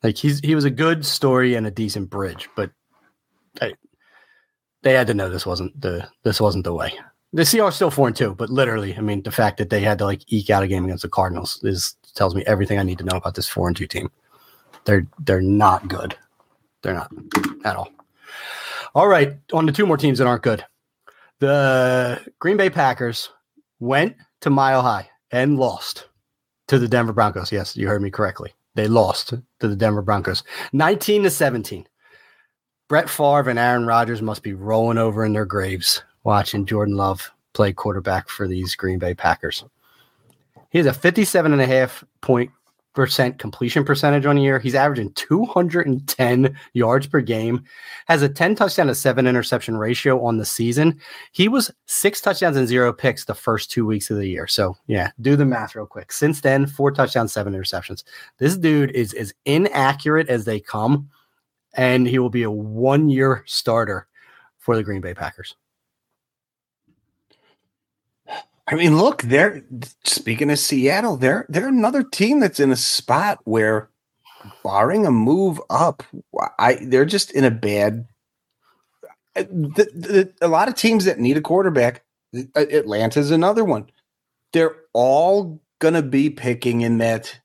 [0.02, 2.70] Like he's he was a good story and a decent bridge, but
[3.60, 3.74] they,
[4.82, 6.92] they had to know this wasn't the this wasn't the way.
[7.32, 9.98] The Seahawks still four and two, but literally, I mean, the fact that they had
[9.98, 12.98] to like eke out a game against the Cardinals is tells me everything I need
[12.98, 14.10] to know about this four and two team.
[14.84, 16.16] They're they're not good.
[16.82, 17.10] They're not
[17.64, 17.90] at all.
[18.94, 20.64] All right, on to two more teams that aren't good.
[21.40, 23.30] The Green Bay Packers
[23.80, 26.08] went to Mile High and lost
[26.68, 27.52] to the Denver Broncos.
[27.52, 28.54] Yes, you heard me correctly.
[28.74, 31.86] They lost to the Denver Broncos, 19 to 17.
[32.88, 37.30] Brett Favre and Aaron Rodgers must be rolling over in their graves watching Jordan Love
[37.52, 39.64] play quarterback for these Green Bay Packers.
[40.70, 42.50] He has a 57 and a half point
[42.94, 44.58] percent completion percentage on the year.
[44.58, 47.64] He's averaging 210 yards per game,
[48.06, 50.98] has a 10 touchdown to seven interception ratio on the season.
[51.32, 54.46] He was six touchdowns and zero picks the first two weeks of the year.
[54.46, 56.12] So yeah, do the math real quick.
[56.12, 58.02] Since then, four touchdowns, seven interceptions.
[58.38, 61.08] This dude is as inaccurate as they come,
[61.74, 64.08] and he will be a one year starter
[64.58, 65.54] for the Green Bay Packers.
[68.70, 69.62] I mean, look, they're
[70.04, 73.88] speaking of Seattle, they're they're another team that's in a spot where,
[74.62, 76.02] barring a move up,
[76.58, 78.06] I they're just in a bad.
[79.36, 82.02] uh, The, the, a lot of teams that need a quarterback,
[82.36, 83.86] uh, Atlanta's another one.
[84.52, 87.38] They're all gonna be picking in that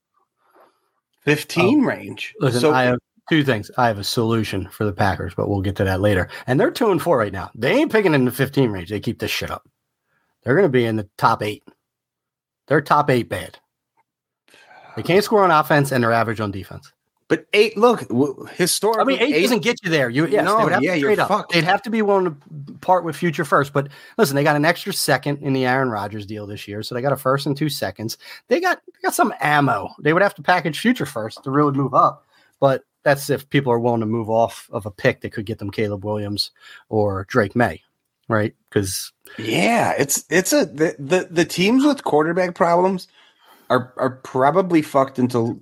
[1.22, 2.34] fifteen range.
[2.40, 3.72] Listen, so I have two things.
[3.78, 6.30] I have a solution for the Packers, but we'll get to that later.
[6.48, 7.50] And they're two and four right now.
[7.56, 8.90] They ain't picking in the 15 range.
[8.90, 9.66] They keep this shit up.
[10.44, 11.64] They're going to be in the top eight.
[12.68, 13.58] They're top eight bad.
[14.96, 16.92] They can't score on offense and they're average on defense.
[17.30, 18.02] But eight, look,
[18.52, 20.10] historically, I mean, eight, doesn't get you there.
[20.10, 21.30] You yes, No, they would oh, have yeah, to you're trade up.
[21.30, 21.54] fucked.
[21.54, 23.74] They'd have to be willing to part with future first.
[23.74, 26.94] But listen, they got an extra second in the Aaron Rodgers deal this year, so
[26.94, 28.18] they got a first and two seconds.
[28.50, 29.90] They got they got some ammo.
[30.00, 32.28] They would have to package future first to really move up.
[32.60, 35.58] But that's if people are willing to move off of a pick that could get
[35.58, 36.52] them Caleb Williams
[36.90, 37.82] or Drake Maye,
[38.30, 38.54] right?
[38.70, 43.08] Because Yeah, it's it's a the, the the teams with quarterback problems
[43.70, 45.60] are are probably fucked until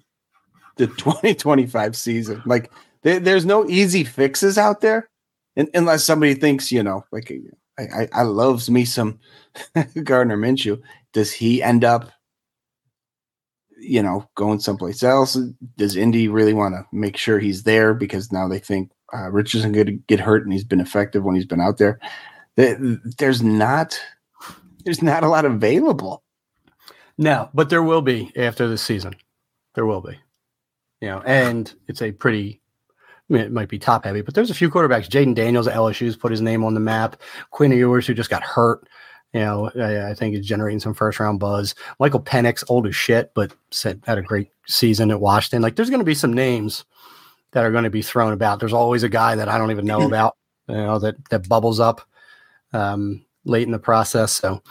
[0.78, 2.42] the 2025 season.
[2.46, 2.72] Like
[3.04, 5.10] there, there's no easy fixes out there,
[5.58, 7.32] un unless somebody thinks you know, like
[7.80, 9.20] I I, I loves me some
[10.04, 10.82] Gardner Minshew.
[11.14, 12.12] Does he end up,
[13.78, 15.38] you know, going someplace else?
[15.78, 19.72] Does Indy really want to make sure he's there because now they think uh, Richardson
[19.74, 22.00] going to get hurt and he's been effective when he's been out there?
[22.62, 24.00] There- There's not
[24.84, 26.24] there's not a lot available.
[27.18, 29.16] No, but there will be after the season.
[29.76, 30.18] There will be.
[31.02, 32.62] You know, and it's a pretty
[33.30, 35.08] I mean, it might be top heavy, but there's a few quarterbacks.
[35.08, 37.22] Jayden Daniels at LSU's put his name on the map.
[37.52, 38.88] Quinn Ewers, who just got hurt,
[39.34, 41.74] you know, I, I think is generating some first round buzz.
[42.00, 45.62] Michael Penix, old as shit, but said had a great season at Washington.
[45.62, 46.84] Like, there's going to be some names
[47.54, 48.60] that are going to be thrown about.
[48.60, 50.36] There's always a guy that I don't even know about,
[50.68, 52.02] you know, that that bubbles up
[52.74, 54.32] um, late in the process.
[54.34, 54.62] So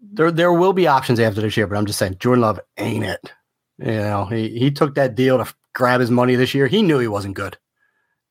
[0.00, 3.04] there there will be options after this year, but I'm just saying Jordan Love ain't
[3.04, 3.32] it.
[3.78, 6.66] You know, he he took that deal to grab his money this year.
[6.66, 7.56] He knew he wasn't good.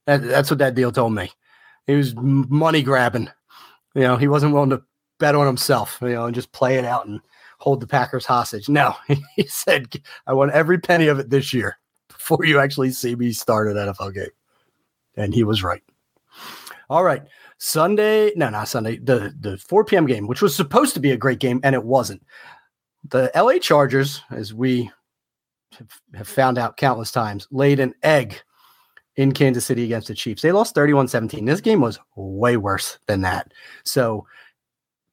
[0.06, 1.32] That, that's what that deal told me.
[1.88, 3.30] He was money grabbing.
[3.96, 4.84] You know, he wasn't willing to
[5.20, 6.00] bet on himself.
[6.02, 7.20] You know, and just play it out and
[7.60, 8.70] hold the Packers hostage.
[8.70, 8.96] No,
[9.36, 9.88] he said,
[10.28, 13.76] "I want every penny of it this year before you actually see me start an
[13.76, 14.30] NFL game."
[15.16, 15.84] And he was right.
[16.90, 17.24] All right.
[17.60, 20.06] Sunday, no, not Sunday, the, the 4 p.m.
[20.08, 22.24] game, which was supposed to be a great game, and it wasn't.
[23.10, 24.90] The LA Chargers, as we
[26.14, 28.42] have- found out countless times, laid an egg
[29.18, 30.42] in Kansas City against the Chiefs.
[30.42, 31.44] They lost 31 17.
[31.44, 33.54] This game was way worse than that.
[33.84, 34.26] So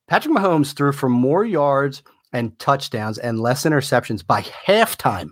[0.06, 5.30] Patrick Mahomes threw for more yards and touchdowns and less interceptions by halftime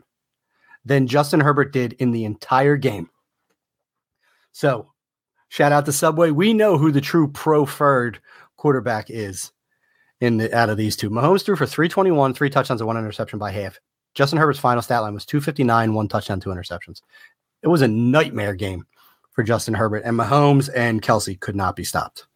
[0.85, 3.09] than Justin Herbert did in the entire game.
[4.50, 4.90] So
[5.54, 6.32] shout out to Subway.
[6.32, 8.18] We know who the true preferred
[8.56, 9.52] quarterback is
[10.20, 11.10] in the out of these two.
[11.10, 13.78] Mahomes threw for 321, three touchdowns and one interception by half.
[14.14, 17.02] Justin Herbert's final stat line was 259, one touchdown, two interceptions.
[17.62, 18.84] It was a nightmare game
[19.30, 22.26] for Justin Herbert, and Mahomes and Kelce could not be stopped.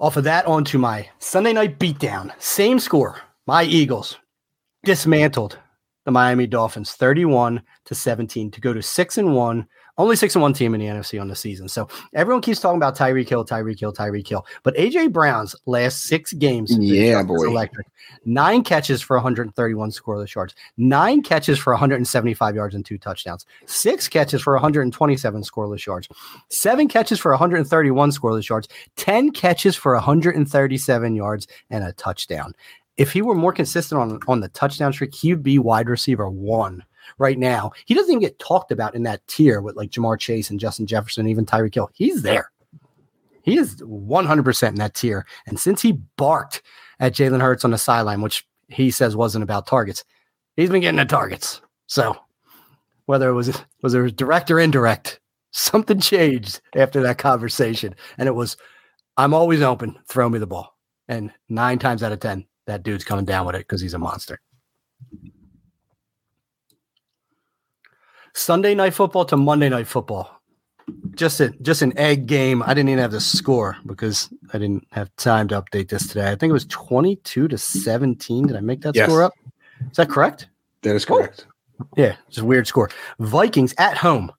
[0.00, 2.32] Off of that, on to my Sunday night beatdown.
[2.40, 3.20] Same score.
[3.46, 4.16] My Eagles
[4.84, 5.58] dismantled
[6.08, 9.68] the Miami Dolphins 31 to 17 to go to 6 and 1.
[9.98, 11.68] Only 6 and 1 team in the NFC on the season.
[11.68, 14.46] So everyone keeps talking about Tyreek Hill, Tyreek Hill, Tyreek Hill.
[14.62, 17.46] But AJ Brown's last 6 games Yeah, boy.
[17.46, 17.88] electric.
[18.24, 20.54] 9 catches for 131 scoreless yards.
[20.78, 23.44] 9 catches for 175 yards and 2 touchdowns.
[23.66, 26.08] 6 catches for 127 scoreless yards.
[26.48, 28.68] 7 catches for 131 scoreless yards.
[28.96, 32.54] 10 catches for 137 yards and a touchdown
[32.98, 36.84] if he were more consistent on on the touchdown streak, he'd be wide receiver one
[37.16, 37.70] right now.
[37.86, 40.86] He doesn't even get talked about in that tier with like Ja'Marr Chase and Justin
[40.86, 41.90] Jefferson, even Tyreek Hill.
[41.94, 42.50] He's there.
[43.42, 45.24] He is 100% in that tier.
[45.46, 46.60] And since he barked
[47.00, 50.04] at Jalen Hurts on the sideline, which he says wasn't about targets,
[50.56, 51.62] he's been getting the targets.
[51.86, 52.14] So
[53.06, 55.20] whether it was was it direct or indirect,
[55.52, 57.94] something changed after that conversation.
[58.18, 58.58] And it was,
[59.16, 60.76] I'm always open, throw me the ball.
[61.08, 63.98] And nine times out of 10, that dude's coming down with it because he's a
[63.98, 64.40] monster.
[68.34, 70.30] Sunday night football to Monday night football.
[71.14, 72.62] Just a just an egg game.
[72.62, 76.30] I didn't even have the score because I didn't have time to update this today.
[76.30, 78.46] I think it was 22 to 17.
[78.46, 79.06] Did I make that Yes.
[79.08, 79.32] score up?
[79.90, 80.48] Is that correct?
[80.82, 81.46] That is correct.
[81.96, 82.90] Yeah, it's a weird score.
[83.18, 84.30] Vikings at home,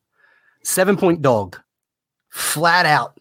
[0.64, 1.58] seven point dog,
[2.30, 3.20] flat out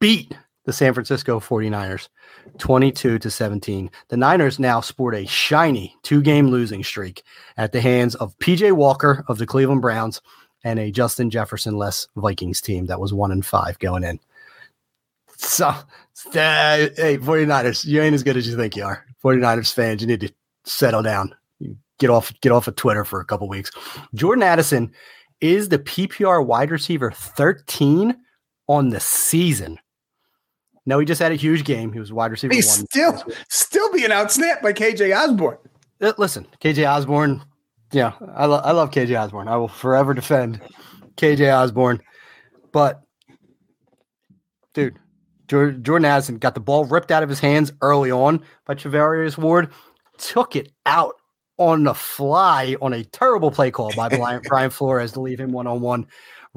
[0.00, 0.36] beat
[0.68, 2.10] the San Francisco 49ers
[2.58, 3.90] 22 to 17.
[4.08, 7.22] The Niners now sport a shiny two game losing streak
[7.56, 10.20] at the hands of PJ Walker of the Cleveland Browns
[10.64, 14.20] and a Justin Jefferson less Vikings team that was one and five going in.
[15.38, 15.82] So, uh,
[16.34, 19.06] hey, 49ers, you ain't as good as you think you are.
[19.24, 20.30] 49ers fans, you need to
[20.64, 21.34] settle down
[21.98, 23.70] get off get off of Twitter for a couple weeks.
[24.14, 24.92] Jordan Addison
[25.40, 28.14] is the PPR wide receiver 13
[28.68, 29.78] on the season.
[30.88, 31.92] No, he just had a huge game.
[31.92, 32.86] He was wide receiver He's one.
[32.86, 35.58] still still being outsnapped by KJ Osborne.
[36.00, 37.42] Uh, Listen, KJ Osborne
[37.92, 39.48] yeah, I, lo- I love KJ Osborne.
[39.48, 40.60] I will forever defend
[41.16, 42.00] KJ Osborne.
[42.72, 43.02] But,
[44.74, 44.98] dude,
[45.48, 49.70] Jordan Addison got the ball ripped out of his hands early on by Charvarius Ward,
[50.18, 51.14] took it out
[51.56, 54.08] on the fly on a terrible play call by
[54.48, 56.06] Brian Flores to leave him one on one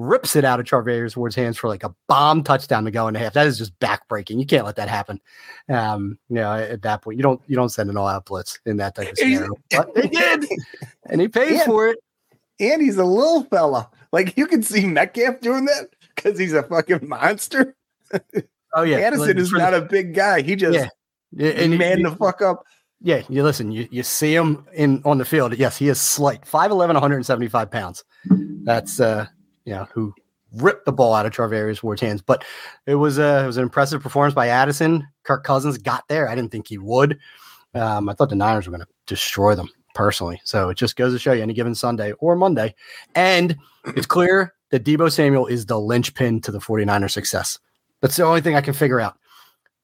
[0.02, 3.14] rips it out of Charvarius Ward's hands for like a bomb touchdown to go in
[3.14, 3.34] the half.
[3.34, 4.40] That is just backbreaking.
[4.40, 5.22] You can't let that happen.
[5.70, 8.60] Um, you know, at that point, you don't you don't send an all out blitz
[8.66, 9.56] in that type of scenario.
[9.72, 10.46] But they did,
[11.10, 12.00] and he paid and, for it.
[12.60, 13.90] And he's a little fella.
[14.12, 17.76] Like you can see Metcalf doing that because he's a fucking monster.
[18.74, 20.42] Oh yeah, Addison like, is not the, a big guy.
[20.42, 20.90] He just
[21.34, 22.64] yeah, and man the fuck up.
[23.02, 23.70] Yeah, you listen.
[23.72, 25.58] You you see him in on the field.
[25.58, 26.44] Yes, he is slight.
[26.44, 28.06] 5'11", 175 pounds.
[28.64, 29.26] That's uh
[29.66, 30.14] you know, who
[30.54, 32.22] ripped the ball out of Charvarius Ward's hands.
[32.22, 32.44] But
[32.86, 35.08] it was a it was an impressive performance by Addison.
[35.24, 36.30] Kirk Cousins got there.
[36.30, 37.20] I didn't think he would.
[37.74, 40.42] Um, I thought the Niners were going to destroy them personally.
[40.44, 42.76] So it just goes to show you any given Sunday or Monday.
[43.16, 43.58] And
[43.96, 47.60] it's clear that Deebo Samuel is the linchpin to the 49ers success.
[48.02, 49.18] That's the only thing I can figure out.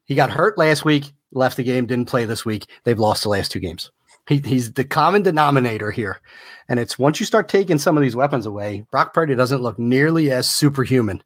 [0.05, 2.69] He got hurt last week, left the game, didn't play this week.
[2.83, 3.91] They've lost the last two games.
[4.27, 6.19] He, he's the common denominator here.
[6.67, 9.79] And it's once you start taking some of these weapons away, Brock Purdy doesn't look
[9.79, 11.23] nearly as superhuman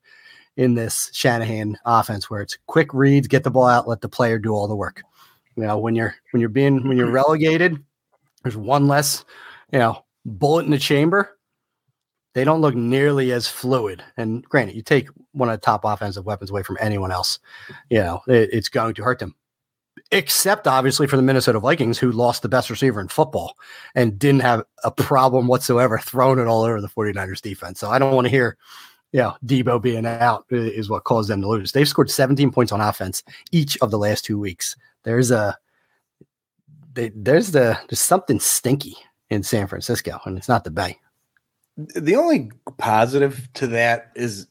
[0.56, 4.38] in this Shanahan offense where it's quick reads, get the ball out, let the player
[4.38, 5.02] do all the work.
[5.56, 7.84] You know, when you're when you're being when you're relegated,
[8.44, 9.26] there's one less,
[9.74, 11.38] you know, bullet in the chamber.
[12.34, 14.04] They don't look nearly as fluid.
[14.16, 17.40] And granted, you take one of the top offensive weapons away from anyone else,
[17.90, 19.36] you know, it, it's going to hurt them
[20.12, 23.58] except obviously for the Minnesota Vikings, who lost the best receiver in football
[23.96, 27.80] and didn't have a problem whatsoever throwing it all over the 49ers defense.
[27.80, 28.58] So I don't want to hear,
[29.14, 31.72] you know, Deebo being out is what caused them to lose.
[31.72, 34.76] They've scored 17 points on offense each of the last two weeks.
[35.04, 35.58] There's a,
[36.94, 38.98] they, there's the, there's something stinky
[39.30, 41.00] in San Francisco, and it's not the Bay.
[41.78, 44.48] The only positive to that is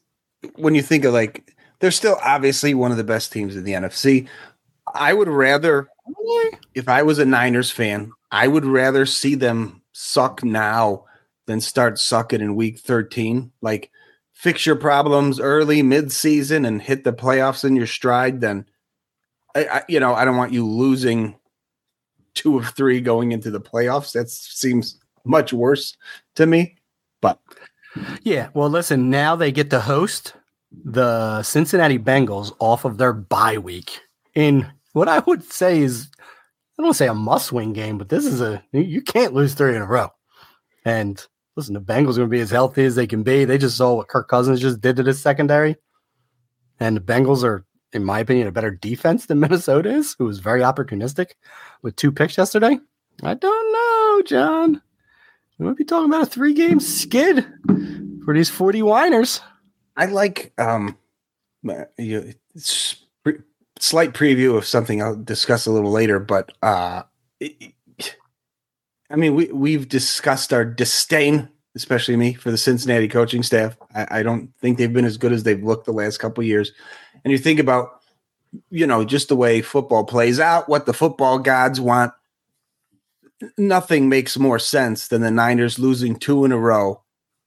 [0.55, 3.73] when you think of like, they're still obviously one of the best teams in the
[3.73, 4.27] NFC,
[4.93, 5.87] I would rather,
[6.73, 11.05] if I was a Niners fan, I would rather see them suck now
[11.47, 13.51] than start sucking in week 13.
[13.61, 13.91] Like,
[14.33, 18.41] fix your problems early, mid season, and hit the playoffs in your stride.
[18.41, 18.65] Then,
[19.55, 21.35] I, I, you know, I don't want you losing
[22.33, 24.13] two of three going into the playoffs.
[24.13, 25.95] That seems much worse
[26.35, 26.77] to me.
[27.21, 27.39] But
[28.23, 30.33] yeah, well, listen, now they get to host
[30.71, 33.99] the Cincinnati Bengals off of their bye week
[34.33, 36.23] in what I would say is, I
[36.77, 39.53] don't want to say a must win game, but this is a, you can't lose
[39.53, 40.09] three in a row.
[40.85, 41.25] And
[41.55, 43.45] listen, the Bengals are going to be as healthy as they can be.
[43.45, 45.75] They just saw what Kirk Cousins just did to this secondary.
[46.79, 50.39] And the Bengals are, in my opinion, a better defense than Minnesota is, who was
[50.39, 51.31] very opportunistic
[51.81, 52.79] with two picks yesterday.
[53.23, 54.81] I don't know, John.
[55.59, 57.45] We might be talking about a three game skid
[58.25, 59.41] for these 40 whiners.
[59.95, 60.97] I like um
[61.97, 62.33] you,
[63.81, 67.03] slight preview of something I'll discuss a little later, but uh,
[67.39, 67.73] it,
[69.09, 73.75] I mean, we we've discussed our disdain, especially me, for the Cincinnati coaching staff.
[73.93, 76.71] I, I don't think they've been as good as they've looked the last couple years.
[77.23, 78.01] And you think about,
[78.69, 82.13] you know, just the way football plays out, what the football gods want.
[83.57, 87.01] Nothing makes more sense than the Niners losing two in a row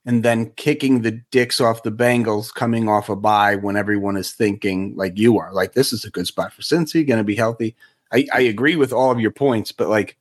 [0.06, 4.32] and then kicking the dicks off the Bengals coming off a bye when everyone is
[4.32, 7.34] thinking like you are, like this is a good spot for Cincy, going to be
[7.34, 7.74] healthy.
[8.12, 10.16] I, I agree with all of your points, but like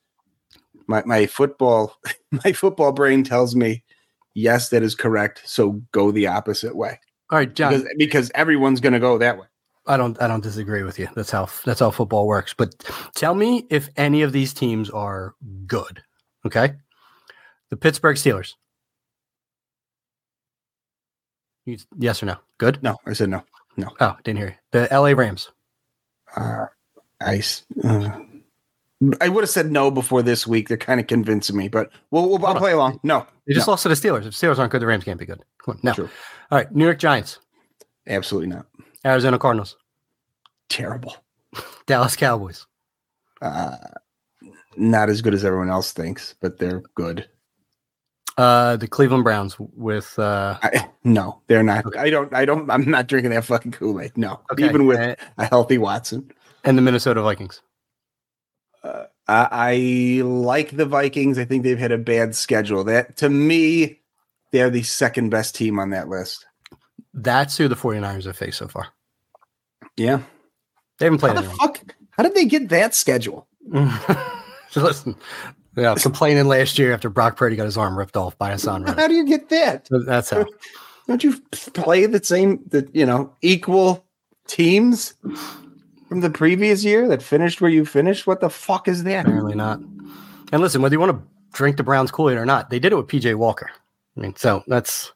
[0.87, 1.97] my my football
[2.31, 3.83] my football brain tells me
[4.33, 5.41] yes, that is correct.
[5.45, 6.99] So go the opposite way.
[7.29, 9.47] All right, John, because, because everyone's going to go that way.
[9.85, 11.09] I don't I don't disagree with you.
[11.15, 12.53] That's how that's how football works.
[12.53, 12.75] But
[13.15, 15.35] tell me if any of these teams are
[15.67, 16.01] good.
[16.45, 16.75] Okay.
[17.69, 18.53] The Pittsburgh Steelers.
[21.65, 22.37] Yes or no?
[22.57, 22.81] Good.
[22.83, 23.43] No, I said no.
[23.77, 23.89] No.
[23.99, 24.55] Oh, didn't hear you.
[24.71, 25.15] The L.A.
[25.15, 25.49] Rams.
[26.35, 26.65] Uh,
[27.21, 27.41] I.
[27.83, 28.09] Uh,
[29.19, 30.69] I would have said no before this week.
[30.69, 32.99] They're kind of convincing me, but we'll, we'll I'll play along.
[33.03, 33.71] No, they just no.
[33.71, 34.25] lost to the Steelers.
[34.25, 35.41] If Steelers aren't good, the Rams can't be good.
[35.63, 35.93] Come on, no.
[35.93, 36.09] True.
[36.51, 37.39] All right, New York Giants.
[38.07, 38.65] Absolutely not.
[39.05, 39.77] Arizona Cardinals.
[40.69, 41.15] Terrible.
[41.85, 42.65] Dallas Cowboys.
[43.41, 43.75] Uh,
[44.77, 47.27] not as good as everyone else thinks, but they're good.
[48.37, 51.85] Uh, the Cleveland Browns with uh, I, no, they're not.
[51.85, 51.99] Okay.
[51.99, 52.33] I don't.
[52.33, 52.69] I don't.
[52.69, 54.17] I'm not drinking that fucking Kool Aid.
[54.17, 54.65] No, okay.
[54.65, 56.31] even with and, a healthy Watson
[56.63, 57.61] and the Minnesota Vikings.
[58.83, 59.75] Uh, I, I
[60.23, 61.37] like the Vikings.
[61.37, 62.83] I think they've had a bad schedule.
[62.83, 63.99] That to me,
[64.51, 66.45] they're the second best team on that list.
[67.13, 68.87] That's who the 49ers have faced so far.
[69.95, 70.21] Yeah,
[70.97, 71.35] they haven't played.
[71.35, 71.95] How the fuck?
[72.11, 73.47] How did they get that schedule?
[74.71, 75.15] so listen,
[75.75, 79.07] Yeah, complaining last year after Brock Purdy got his arm ripped off by Hassan How
[79.07, 79.87] do you get that?
[80.05, 80.45] That's how.
[81.07, 84.05] Don't you play the same, the you know, equal
[84.47, 85.15] teams
[86.07, 88.25] from the previous year that finished where you finished?
[88.25, 89.25] What the fuck is that?
[89.25, 89.79] Apparently not.
[90.51, 92.93] And listen, whether you want to drink the Browns Kool Aid or not, they did
[92.93, 93.69] it with PJ Walker.
[94.15, 95.11] I mean, so that's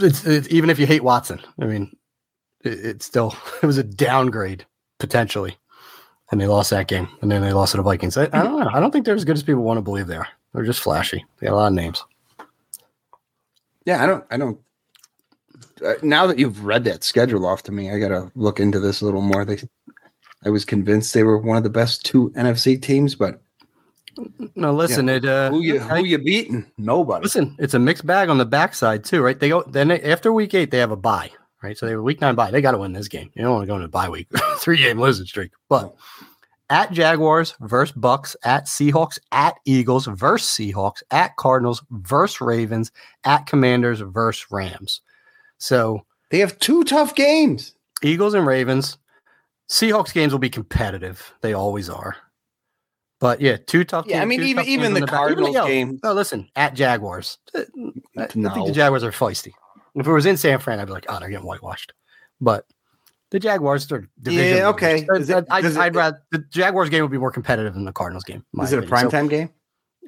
[0.00, 1.40] it's, it's even if you hate Watson.
[1.60, 1.96] I mean,
[2.62, 4.66] it, it's still it was a downgrade
[4.98, 5.56] potentially,
[6.34, 8.16] and they lost that game, and then they lost to the Vikings.
[8.16, 8.68] I, I don't know.
[8.72, 10.26] I don't think they're as good as people want to believe they are.
[10.52, 11.24] They're just flashy.
[11.38, 12.04] They got a lot of names.
[13.86, 14.24] Yeah, I don't.
[14.32, 14.58] I don't.
[15.84, 19.00] Uh, now that you've read that schedule off to me, I gotta look into this
[19.00, 19.44] a little more.
[19.44, 19.58] They,
[20.44, 23.40] I was convinced they were one of the best two NFC teams, but
[24.56, 25.14] no, listen, yeah.
[25.14, 26.66] it uh, who you who you beating?
[26.78, 27.22] Nobody.
[27.22, 29.38] Listen, it's a mixed bag on the backside too, right?
[29.38, 31.30] They go then after week eight, they have a bye,
[31.64, 31.76] right?
[31.76, 32.50] So they were week nine bye.
[32.50, 33.30] They got to win this game.
[33.34, 35.52] You don't want to go into a bye week, three game losing streak.
[35.68, 35.96] But
[36.70, 42.92] at Jaguars versus Bucks, at Seahawks, at Eagles versus Seahawks, at Cardinals versus Ravens,
[43.24, 45.00] at Commanders versus Rams.
[45.58, 47.74] So they have two tough games.
[48.02, 48.98] Eagles and Ravens.
[49.70, 51.32] Seahawks games will be competitive.
[51.40, 52.16] They always are.
[53.20, 54.04] But yeah, two tough.
[54.06, 56.00] Yeah, teams, I mean, even even the, the Cardinals even, game.
[56.04, 57.60] No, listen, at Jaguars, uh,
[58.18, 58.50] I, no.
[58.50, 59.52] I think the Jaguars are feisty.
[59.94, 61.92] If it was in San Fran, I'd be like, oh, they're getting whitewashed.
[62.40, 62.66] But
[63.30, 64.58] the Jaguars are division.
[64.58, 65.06] Yeah, okay.
[65.08, 68.44] It, I'd, I'd rather the Jaguars game would be more competitive than the Cardinals game.
[68.60, 68.92] Is it opinion.
[68.92, 69.50] a primetime so, game?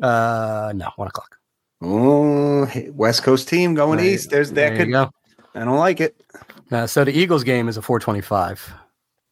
[0.03, 1.37] Uh, no, one o'clock.
[1.83, 4.31] Oh, West Coast team going there, east.
[4.31, 4.71] There's that.
[4.71, 5.11] There could, go.
[5.55, 6.23] I don't like it.
[6.71, 8.75] Uh, so the Eagles game is a 425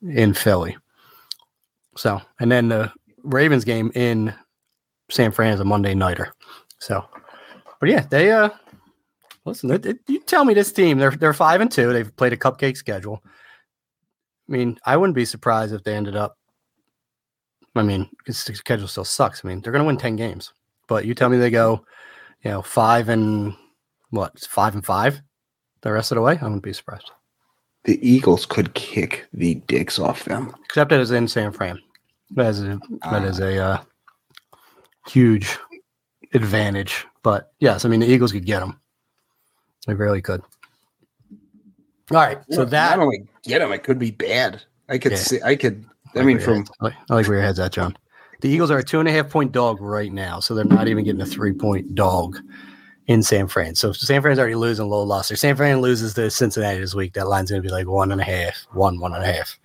[0.09, 0.77] in Philly.
[1.97, 2.93] So, and then the
[3.23, 4.35] Ravens game in
[5.11, 6.33] San Fran is a Monday nighter.
[6.79, 7.05] So,
[7.81, 8.51] but yeah, they uh
[9.45, 9.69] listen.
[9.69, 11.93] They, they, you tell me this team they're they're five and two.
[11.93, 13.23] They've played a cupcake schedule.
[14.49, 16.39] I mean, I wouldn't be surprised if they ended up.
[17.77, 19.45] I mean, the schedule still sucks.
[19.45, 20.53] I mean, they're going to win ten games,
[20.87, 21.85] but you tell me they go,
[22.43, 23.55] you know, five and
[24.11, 24.39] what?
[24.41, 25.21] Five and five,
[25.81, 26.39] the rest of the way.
[26.41, 27.11] I wouldn't be surprised.
[27.85, 30.55] The Eagles could kick the dicks off them.
[30.65, 31.79] Except it is in San Fran.
[32.31, 32.81] That is a,
[33.11, 33.83] that is a uh,
[35.07, 35.59] huge
[36.33, 37.07] advantage.
[37.23, 38.81] But yes, I mean the Eagles could get them.
[39.87, 40.43] They really could.
[42.11, 44.63] All right, so yeah, that not only get them, it could be bad.
[44.89, 45.19] I could yeah.
[45.19, 45.43] see.
[45.43, 45.87] I could.
[46.15, 47.97] I, I mean, from I like, I like where your head's at, John.
[48.41, 50.89] The Eagles are a two and a half point dog right now, so they're not
[50.89, 52.39] even getting a three point dog
[53.07, 53.75] in San Fran.
[53.75, 55.31] So San Fran's already losing low loss.
[55.31, 58.13] If San Fran loses to Cincinnati this week, that line's going to be like one
[58.13, 59.59] and a half, one, one and a half.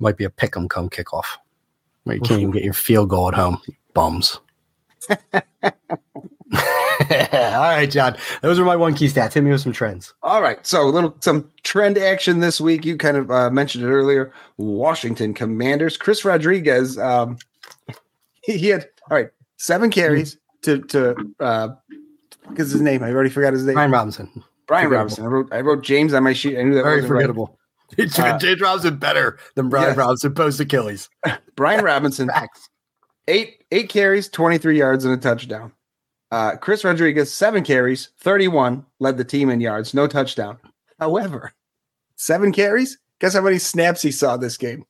[0.00, 1.26] Might be a pick 'em come kickoff.
[2.04, 3.60] Where you can't even get your field goal at home.
[3.94, 4.40] Bums.
[7.32, 8.16] All right, John.
[8.42, 9.34] Those are my one key stats.
[9.34, 10.14] Hit me with some trends.
[10.22, 10.64] All right.
[10.66, 12.84] So a little some trend action this week.
[12.84, 14.32] You kind of uh, mentioned it earlier.
[14.56, 15.96] Washington Commanders.
[15.96, 16.98] Chris Rodriguez.
[16.98, 17.38] Um,
[18.42, 21.68] he, he had all right seven carries to to uh,
[22.48, 23.74] because his name I already forgot his name.
[23.74, 24.44] Brian Robinson.
[24.66, 25.24] Brian Robinson.
[25.24, 26.58] I wrote I wrote James on my sheet.
[26.58, 27.58] I knew that very forgettable.
[27.96, 28.18] Right.
[28.18, 29.96] Uh, James Robinson better than Brian yes.
[29.96, 31.08] Robinson post Achilles.
[31.54, 32.28] Brian Robinson,
[33.28, 35.70] eight eight carries, twenty three yards, and a touchdown.
[36.30, 40.58] Uh, Chris Rodriguez, seven carries, thirty one, led the team in yards, no touchdown.
[40.98, 41.52] However,
[42.16, 42.98] seven carries.
[43.20, 44.84] Guess how many snaps he saw this game?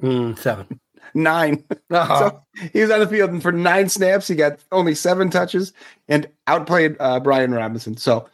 [0.00, 0.80] Mm, seven.
[1.14, 1.64] Nine.
[1.90, 2.30] Uh-huh.
[2.30, 5.74] So he was on the field, and for nine snaps, he got only seven touches
[6.08, 7.98] and outplayed uh, Brian Robinson.
[7.98, 8.30] So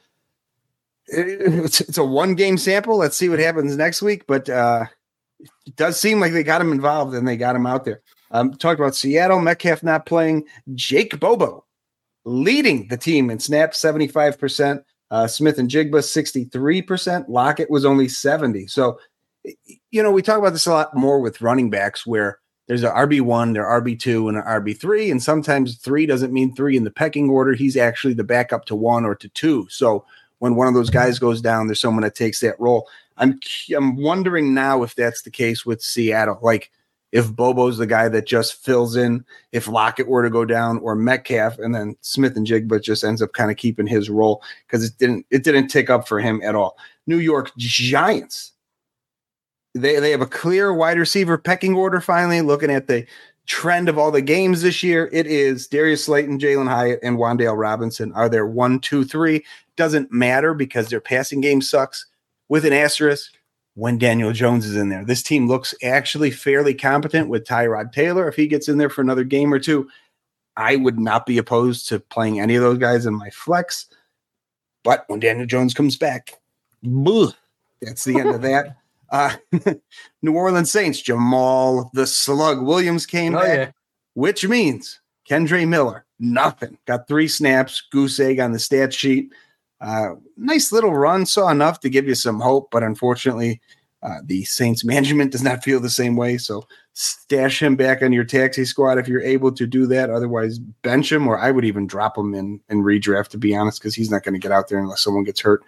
[1.08, 2.96] it's, it's a one game sample.
[2.96, 4.28] Let's see what happens next week.
[4.28, 4.84] But uh,
[5.40, 8.00] it does seem like they got him involved and they got him out there.
[8.30, 11.64] Um, talked about Seattle, Metcalf not playing, Jake Bobo
[12.28, 15.90] leading the team in snaps 75%, uh, Smith-Njigba
[16.50, 18.66] 63%, Lockett was only 70.
[18.66, 18.98] So,
[19.90, 22.90] you know, we talk about this a lot more with running backs where there's an
[22.90, 25.10] RB1, there RB2, and an RB3.
[25.10, 27.54] And sometimes three doesn't mean three in the pecking order.
[27.54, 29.66] He's actually the backup to one or to two.
[29.70, 30.04] So
[30.38, 32.86] when one of those guys goes down, there's someone that takes that role.
[33.16, 33.40] I'm
[33.74, 36.38] I'm wondering now if that's the case with Seattle.
[36.42, 36.70] Like
[37.12, 40.94] if Bobo's the guy that just fills in if Lockett were to go down or
[40.94, 45.26] Metcalf and then Smith-Njigba just ends up kind of keeping his role because it didn't
[45.30, 46.76] it didn't tick up for him at all.
[47.06, 48.52] New York Giants.
[49.74, 53.06] They they have a clear wide receiver pecking order finally looking at the
[53.46, 55.08] trend of all the games this year.
[55.10, 59.44] It is Darius Slayton, Jalin Hyatt, and Wan'Dale Robinson are there one, two, three
[59.76, 62.06] doesn't matter because their passing game sucks.
[62.50, 63.32] With an asterisk,
[63.78, 68.26] when Daniel Jones is in there, this team looks actually fairly competent with Tyrod Taylor.
[68.28, 69.88] If he gets in there for another game or two,
[70.56, 73.86] I would not be opposed to playing any of those guys in my flex.
[74.82, 76.32] But when Daniel Jones comes back,
[77.80, 78.76] that's the end of that.
[79.10, 79.34] Uh,
[80.20, 83.70] New Orleans Saints, Jamal the Slug Williams came Oh, back, yeah.
[84.12, 86.76] which means Kendre Miller, nothing.
[86.86, 89.32] Got three snaps, goose egg on the stat sheet.
[89.80, 93.60] Uh, nice little run, saw enough to give you some hope, but unfortunately,
[94.02, 96.38] uh, the Saints management does not feel the same way.
[96.38, 100.10] So stash him back on your taxi squad if you're able to do that.
[100.10, 103.80] Otherwise, bench him, or I would even drop him in in redraft to be honest,
[103.80, 105.62] because he's not going to get out there unless someone gets hurt.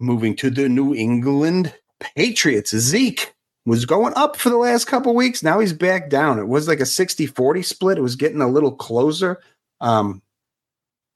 [0.00, 3.34] Moving to the New England Patriots, Zeke
[3.66, 5.42] was going up for the last couple weeks.
[5.42, 6.38] Now he's back down.
[6.38, 7.98] It was like a 60 40 split.
[7.98, 9.40] It was getting a little closer.
[9.80, 10.22] Um,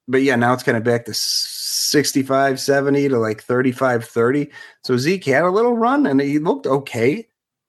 [0.09, 4.50] but yeah, now it's kind of back to 65 70 to like 35 30.
[4.82, 7.28] So Zeke had a little run and he looked okay.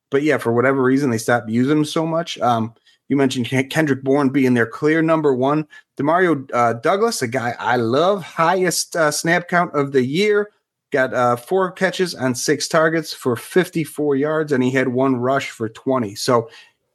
[0.09, 2.39] But yeah, for whatever reason, they stopped using him so much.
[2.39, 2.73] Um,
[3.09, 5.67] you mentioned Kendrick Bourne being their clear number one.
[5.97, 10.51] Demario uh, Douglas, a guy I love, highest uh, snap count of the year,
[10.91, 15.49] got uh, four catches on six targets for 54 yards, and he had one rush
[15.49, 16.15] for 20.
[16.15, 16.49] So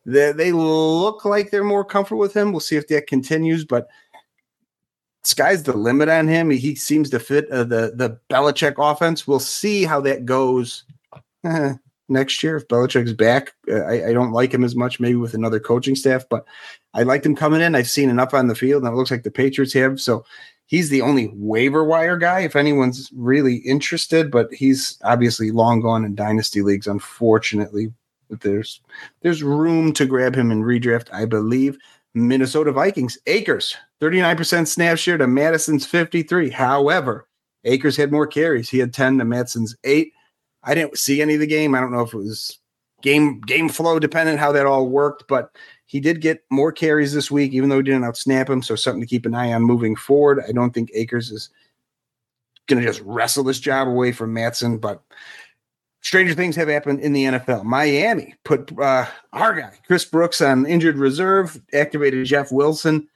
[0.07, 2.53] they, they look like they're more comfortable with him.
[2.53, 3.89] We'll see if that continues, but
[5.25, 6.51] sky's the limit on him.
[6.51, 9.27] He seems to fit uh, the the Belichick offense.
[9.27, 10.85] We'll see how that goes
[11.45, 11.75] eh,
[12.09, 13.55] next year if Belichick's back.
[13.71, 16.45] Uh, I, I don't like him as much, maybe with another coaching staff, but
[16.93, 17.75] I liked him coming in.
[17.75, 20.01] I've seen enough on the field, and it looks like the Patriots have.
[20.01, 20.25] So
[20.67, 26.05] he's the only waiver wire guy if anyone's really interested, but he's obviously long gone
[26.05, 27.93] in dynasty leagues, unfortunately.
[28.31, 28.81] But there's
[29.23, 31.79] there's room to grab him in redraft, I believe.
[32.15, 36.51] Minnesota Vikings, Akers, 39% snap share to Mattison's 53.
[36.51, 37.27] However,
[37.65, 38.69] Akers had more carries.
[38.69, 40.13] He had 10 to Mattison's 8.
[40.63, 41.75] I didn't see any of the game.
[41.75, 42.59] I don't know if it was
[43.01, 47.31] game game flow dependent how that all worked, but he did get more carries this
[47.31, 48.63] week, even though he didn't outsnap him.
[48.63, 50.43] So something to keep an eye on moving forward.
[50.47, 51.49] I don't think Akers is
[52.67, 55.03] going to just wrestle this job away from Mattison, but
[56.03, 57.65] stranger things have happened in the NFL.
[57.65, 63.09] Miami put uh, our guy Chris Brooks on injured reserve, activated Jeff Wilson.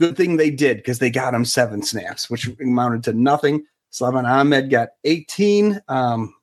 [0.00, 3.66] Good thing they did because they got him seven snaps, which amounted to nothing.
[3.90, 6.34] Salvon Ahmed got 18, um,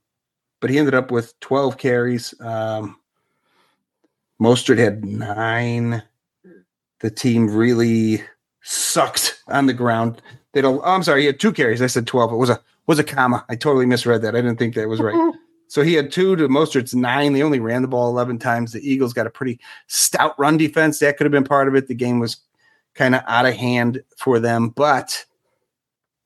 [0.61, 2.39] but he ended up with 12 carries.
[2.39, 2.99] Um,
[4.39, 6.03] Mostert had nine.
[6.99, 8.21] The team really
[8.61, 10.21] sucked on the ground.
[10.53, 10.79] They don't.
[10.83, 11.21] Oh, I'm sorry.
[11.21, 11.81] He had two carries.
[11.81, 12.33] I said 12.
[12.33, 13.43] It was a was a comma.
[13.49, 14.35] I totally misread that.
[14.35, 15.33] I didn't think that was right.
[15.69, 17.33] So he had two to Mostert's nine.
[17.33, 18.71] They only ran the ball 11 times.
[18.71, 20.99] The Eagles got a pretty stout run defense.
[20.99, 21.89] That could have been part of it.
[21.89, 22.37] The game was
[22.97, 25.23] kind of out of hand for them, but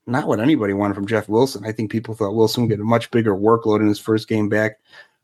[0.08, 1.64] not what anybody wanted from Jeff Wilson.
[1.66, 4.50] I think people thought Wilson would get a much bigger workload in his first game
[4.50, 4.80] back.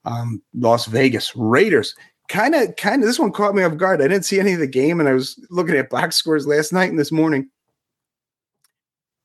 [0.05, 1.95] Um, Las Vegas Raiders
[2.27, 4.01] kind of, kind of, this one caught me off guard.
[4.01, 6.71] I didn't see any of the game, and I was looking at box scores last
[6.71, 7.49] night and this morning.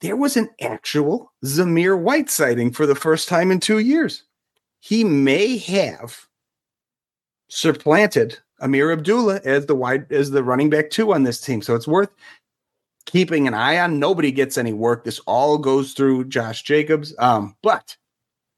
[0.01, 4.25] There was an actual Zamir White sighting for the first time in two years
[4.83, 6.27] he may have
[7.49, 11.63] supplanted Ameer Abdullah as the wide as the running back two on this team.
[11.63, 12.11] So it's worth
[13.07, 13.99] keeping an eye on.
[13.99, 15.05] Nobody gets any work.
[15.05, 17.15] This all goes through Josh Jacobs.
[17.19, 17.97] Um, but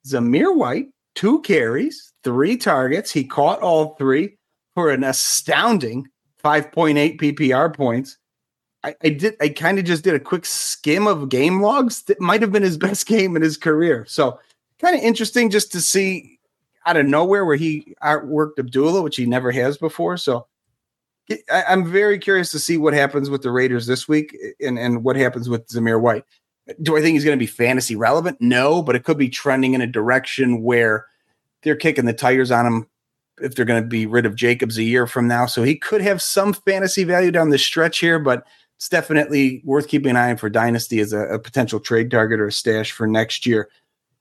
[0.07, 3.11] Zamir White, two carries, three targets.
[3.11, 4.36] He caught all three
[4.74, 6.07] for an astounding
[6.44, 8.18] 5.8 PPR points.
[8.82, 12.02] I, I did I kind of just did a quick skim of game logs.
[12.02, 14.05] That might have been his best game in his career.
[14.07, 14.38] So
[14.78, 16.34] kind of interesting just to see
[16.87, 20.16] out of nowhere where he outworked Abdullah, which he never has before.
[20.16, 20.47] So
[21.51, 25.03] I, am very curious to see what happens with the Raiders this week and, and
[25.03, 26.24] what happens with Zamir White.
[26.82, 28.39] Do I think he's going to be fantasy relevant?
[28.41, 31.07] No, but it could be trending in a direction where
[31.62, 32.87] they're kicking the tires on him
[33.41, 35.47] if they're going to be rid of Jacobs a year from now.
[35.47, 39.89] So he could have some fantasy value down the stretch here, but it's definitely worth
[39.89, 42.93] keeping an eye on for Dynasty as a, a potential trade target or a stash
[42.93, 43.68] for next year.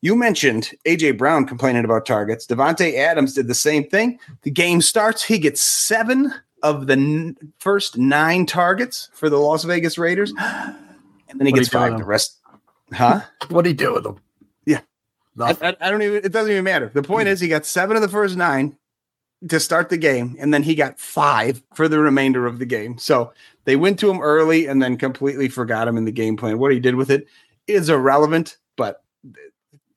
[0.03, 2.45] You mentioned AJ Brown complaining about targets.
[2.45, 4.19] Davante Adams did the same thing.
[4.41, 5.23] The game starts.
[5.23, 10.75] He gets seven of the n- first nine targets for the Las Vegas Raiders, and
[11.39, 11.97] then he What gets he five.
[11.97, 12.35] The rest,
[12.91, 13.21] huh?
[13.47, 14.19] What do you do with them?
[14.65, 14.81] Yeah.
[15.39, 16.25] I- I don't even.
[16.25, 16.91] It doesn't even matter.
[16.93, 18.75] The point is, he got seven of the first nine
[19.47, 22.97] to start the game, and then he got five for the remainder of the game.
[22.97, 23.31] So
[23.63, 26.59] they went to him early and then completely forgot him in the game plan.
[26.59, 27.25] What he did with it
[27.67, 29.01] is irrelevant, but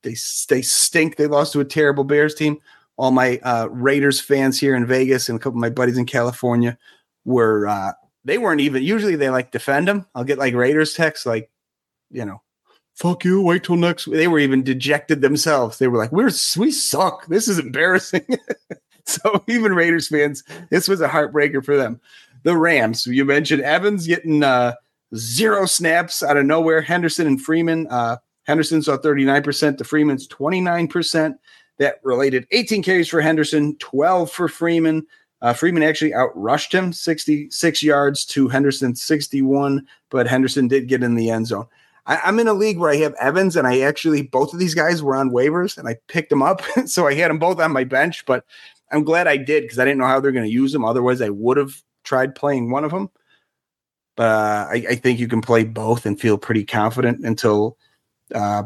[0.06, 0.16] they
[0.48, 1.16] they stink.
[1.16, 2.58] They lost to a terrible Bears team.
[2.96, 6.06] All my uh, Raiders fans here in Vegas and a couple of my buddies in
[6.06, 6.78] California
[7.24, 7.92] were uh,
[8.24, 8.82] they weren't even.
[8.82, 10.06] Usually they like defend them.
[10.14, 11.50] I'll get like Raiders texts like,
[12.10, 12.40] you know,
[12.94, 13.42] fuck you.
[13.42, 14.10] Wait till next.
[14.10, 15.78] They were even dejected themselves.
[15.78, 17.26] They were like, we're we suck.
[17.26, 18.26] This is embarrassing.
[19.06, 22.00] so even Raiders fans, this was a heartbreaker for them.
[22.44, 23.06] The Rams.
[23.06, 24.74] You mentioned Evans getting uh,
[25.16, 26.80] zero snaps out of nowhere.
[26.80, 27.88] Henderson and Freeman.
[27.88, 31.36] Uh, Henderson saw 39% to Freeman's 29%.
[31.78, 35.06] that related 18 carries for Henderson, 12 for Freeman.
[35.42, 41.14] Uh, Freeman actually outrushed him 66 yards to Henderson 61, but Henderson did get in
[41.14, 41.66] the end zone.
[42.06, 44.74] I, am in a league where I have Evans, and I actually both of these
[44.74, 47.72] guys were on waivers, and I picked them up, so I had them both on
[47.72, 48.24] my bench.
[48.24, 48.44] But
[48.90, 50.84] I'm glad I did because I didn't know how they're going to use them.
[50.84, 53.10] Otherwise, I would have tried playing one of them.
[54.14, 57.76] But uh, I, I, think you can play both and feel pretty confident until
[58.34, 58.64] uh,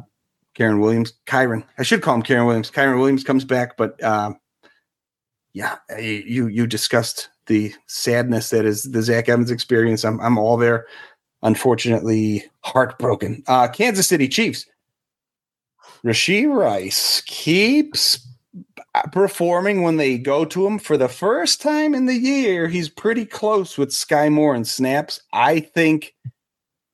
[0.56, 1.64] Kyren Williams, Kyren.
[1.78, 2.70] I should call him Karen Williams.
[2.70, 4.32] Kyren Williams comes back, but uh,
[5.52, 10.04] yeah, you you discussed the sadness that is the Zach Evans experience.
[10.04, 10.86] I'm I'm all there.
[11.42, 13.42] Unfortunately, heartbroken.
[13.46, 14.66] Uh, Kansas City Chiefs.
[16.04, 18.26] Rashee Rice keeps
[19.12, 22.68] performing when they go to him for the first time in the year.
[22.68, 25.20] He's pretty close with Sky Moore and snaps.
[25.32, 26.14] I think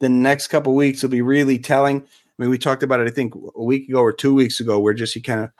[0.01, 2.07] the next couple weeks will be really telling.
[2.39, 4.79] I mean, we talked about it, I think, a week ago or two weeks ago,
[4.79, 5.51] where just he kind of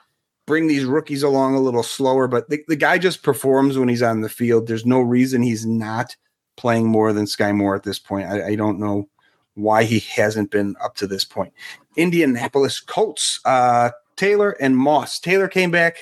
[0.47, 4.03] bring these rookies along a little slower, but the, the guy just performs when he's
[4.03, 4.67] on the field.
[4.67, 6.17] There's no reason he's not
[6.57, 8.29] playing more than Sky Moore at this point.
[8.29, 9.09] I, I don't know
[9.55, 11.53] why he hasn't been up to this point.
[11.97, 15.19] Indianapolis Colts, uh, Taylor and Moss.
[15.19, 15.97] Taylor came back.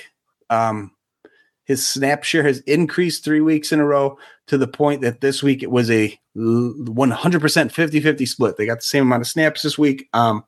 [0.49, 0.91] Um,
[1.63, 4.17] his snap share has increased three weeks in a row
[4.47, 8.57] to the point that this week it was a 100% 50 50 split.
[8.57, 10.07] They got the same amount of snaps this week.
[10.13, 10.45] Um,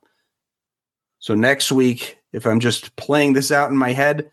[1.20, 4.30] so next week, if I'm just playing this out in my head,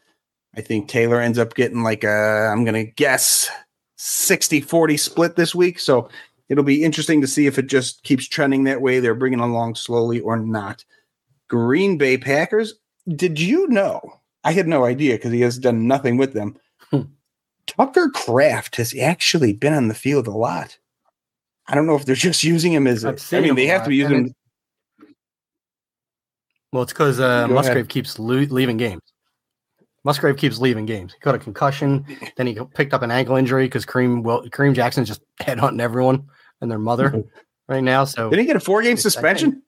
[0.56, 3.48] I think Taylor ends up getting like a, I'm going to guess
[3.96, 5.78] 60 40 split this week.
[5.78, 6.08] So
[6.48, 9.00] it'll be interesting to see if it just keeps trending that way.
[9.00, 10.84] They're bringing along slowly or not.
[11.48, 12.74] Green Bay Packers.
[13.08, 14.00] Did you know?
[14.44, 16.56] I had no idea because he has done nothing with them.
[16.90, 17.02] Hmm.
[17.66, 20.78] Tucker Kraft has actually been on the field a lot.
[21.66, 23.88] I don't know if they're just using him as a, I mean, they have to
[23.88, 24.34] be using him.
[26.74, 27.88] Well, it's because uh, Musgrave ahead.
[27.88, 29.00] keeps lo- leaving games.
[30.02, 31.12] Musgrave keeps leaving games.
[31.12, 32.04] He got a concussion,
[32.36, 36.26] then he picked up an ankle injury because Kareem well, Kareem Jackson's just headhunting everyone
[36.60, 37.22] and their mother
[37.68, 38.04] right now.
[38.04, 39.62] So did he get a four game suspension?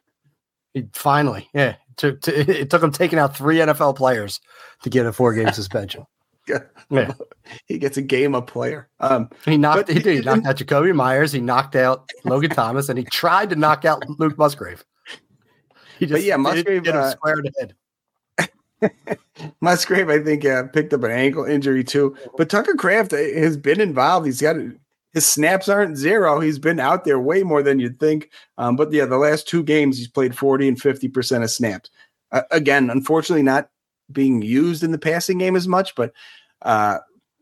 [0.74, 1.76] He, finally, yeah.
[1.90, 4.40] It took, to, it took him taking out three NFL players
[4.82, 6.06] to get a four game suspension.
[6.90, 7.12] yeah.
[7.66, 8.88] He gets a game of player.
[8.98, 9.88] Um, he knocked.
[9.88, 11.30] He, did, he knocked out Jakobi Meyers.
[11.30, 14.84] He knocked out Logan Thomas, and he tried to knock out Luke Musgrave.
[15.98, 17.74] He just but yeah, Musgrave did, uh, squared head.
[19.60, 22.14] Musgrave, I think, uh, picked up an ankle injury too.
[22.36, 24.26] But Tucker Kraft uh, has been involved.
[24.26, 24.56] He's got
[25.14, 26.40] his snaps aren't zero.
[26.40, 28.30] He's been out there way more than you'd think.
[28.58, 31.88] Um, but yeah, the last two games he's played 40 and 50% of snaps.
[32.32, 33.70] Uh, again, unfortunately, not
[34.12, 36.12] being used in the passing game as much, but
[36.62, 36.98] uh,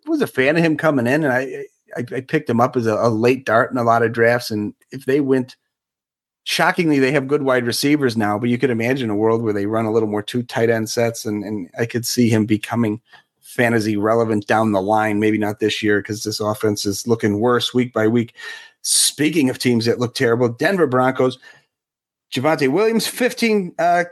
[0.07, 1.65] was a fan of him coming in, and I
[1.97, 4.51] I, I picked him up as a, a, late dart in a lot of drafts.
[4.51, 5.57] And if they went,
[6.45, 9.67] shockingly, they have good wide receivers now, but you could imagine a world where they
[9.67, 13.01] run a little more two tight end sets, and and I could see him becoming
[13.41, 15.21] fantasy relevant down the line.
[15.21, 18.35] Maybe not this year because this offense is looking worse week by week.
[18.83, 21.39] Speaking of teams that look terrible, Denver Broncos,
[22.31, 24.05] Javonte Williams, 15, uh,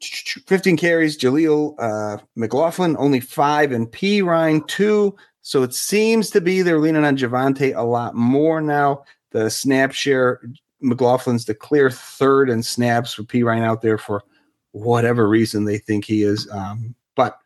[0.00, 5.16] 15 carries, Jaleel uh, McLaughlin, only five, and Perine, two.
[5.42, 9.04] So it seems to be they're leaning on Javonte a lot more now.
[9.30, 10.40] The snap share,
[10.82, 14.22] McLaughlin's the clear third in snaps for Perine out there for
[14.72, 16.48] whatever reason they think he is.
[16.50, 17.38] Um, but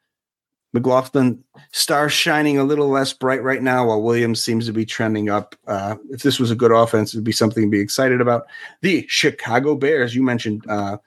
[0.73, 5.29] McLaughlin star shining a little less bright right now, while Williams seems to be trending
[5.29, 5.55] up.
[5.67, 8.47] Uh, if this was a good offense, it'd be something to be excited about.
[8.81, 10.99] The Chicago Bears, you mentioned uh,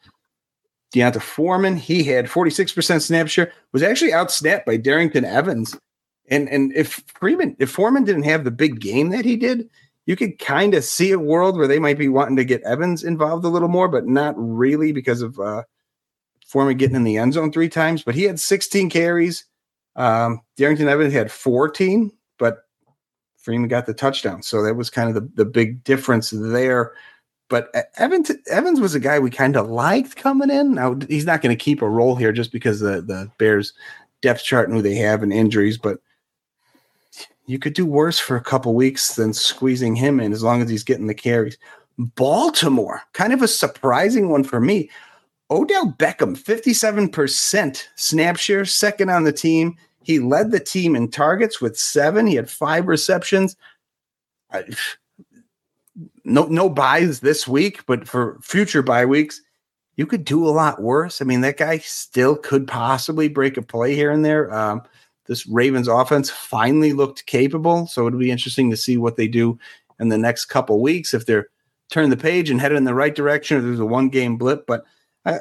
[0.91, 1.77] D'Onta Foreman.
[1.77, 5.77] He had 46% snap share, was actually outsnapped by Darrynton Evans.
[6.27, 9.69] And and if Freeman, if Foreman didn't have the big game that he did,
[10.05, 13.03] you could kind of see a world where they might be wanting to get Evans
[13.03, 15.63] involved a little more, but not really because of uh,
[16.45, 18.03] Foreman getting in the end zone three times.
[18.03, 19.45] But he had 16 carries
[19.95, 22.63] um, Darrynton Evans had 14, but
[23.37, 24.43] Freeman got the touchdown.
[24.43, 26.93] So that was kind of the, the big difference there.
[27.47, 30.73] But Evans, Evans was a guy we kind of liked coming in.
[30.73, 33.73] Now he's not going to keep a role here just because the, the Bears
[34.21, 35.99] depth chart and who they have and injuries, but
[37.47, 40.69] you could do worse for a couple weeks than squeezing him in as long as
[40.69, 41.57] he's getting the carries.
[41.97, 44.89] Baltimore, kind of a surprising one for me.
[45.51, 49.75] Odell Beckham, 57% snap share, second on the team.
[50.03, 52.27] He led the team in targets with seven.
[52.27, 53.55] He had five receptions.
[56.23, 59.41] no, no buys this week, but for future bye weeks,
[59.95, 61.21] you could do a lot worse.
[61.21, 64.53] I mean, that guy still could possibly break a play here and there.
[64.53, 64.81] Um,
[65.27, 69.57] this Ravens offense finally looked capable, so it'll be interesting to see what they do
[69.99, 71.47] in the next couple weeks if they're
[71.91, 74.65] turn the page and headed in the right direction or there's a one game blip.
[74.65, 74.83] But
[75.25, 75.39] I,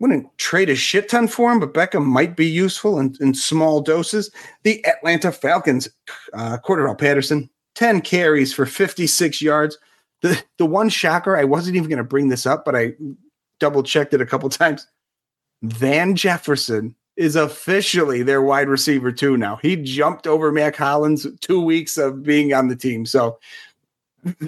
[0.00, 3.82] wouldn't trade a shit ton for him, but Beckham might be useful in, in small
[3.82, 4.30] doses.
[4.62, 5.90] The Atlanta Falcons,
[6.32, 9.78] uh, Cordarrelle Patterson, 10 carries for 56 yards.
[10.22, 12.94] The, the one shocker, I wasn't even going to bring this up, but I
[13.58, 14.86] double checked it a couple times.
[15.62, 19.56] Van Jefferson is officially their wide receiver too now.
[19.56, 23.04] He jumped over Mack Hollins two weeks of being on the team.
[23.04, 23.38] So,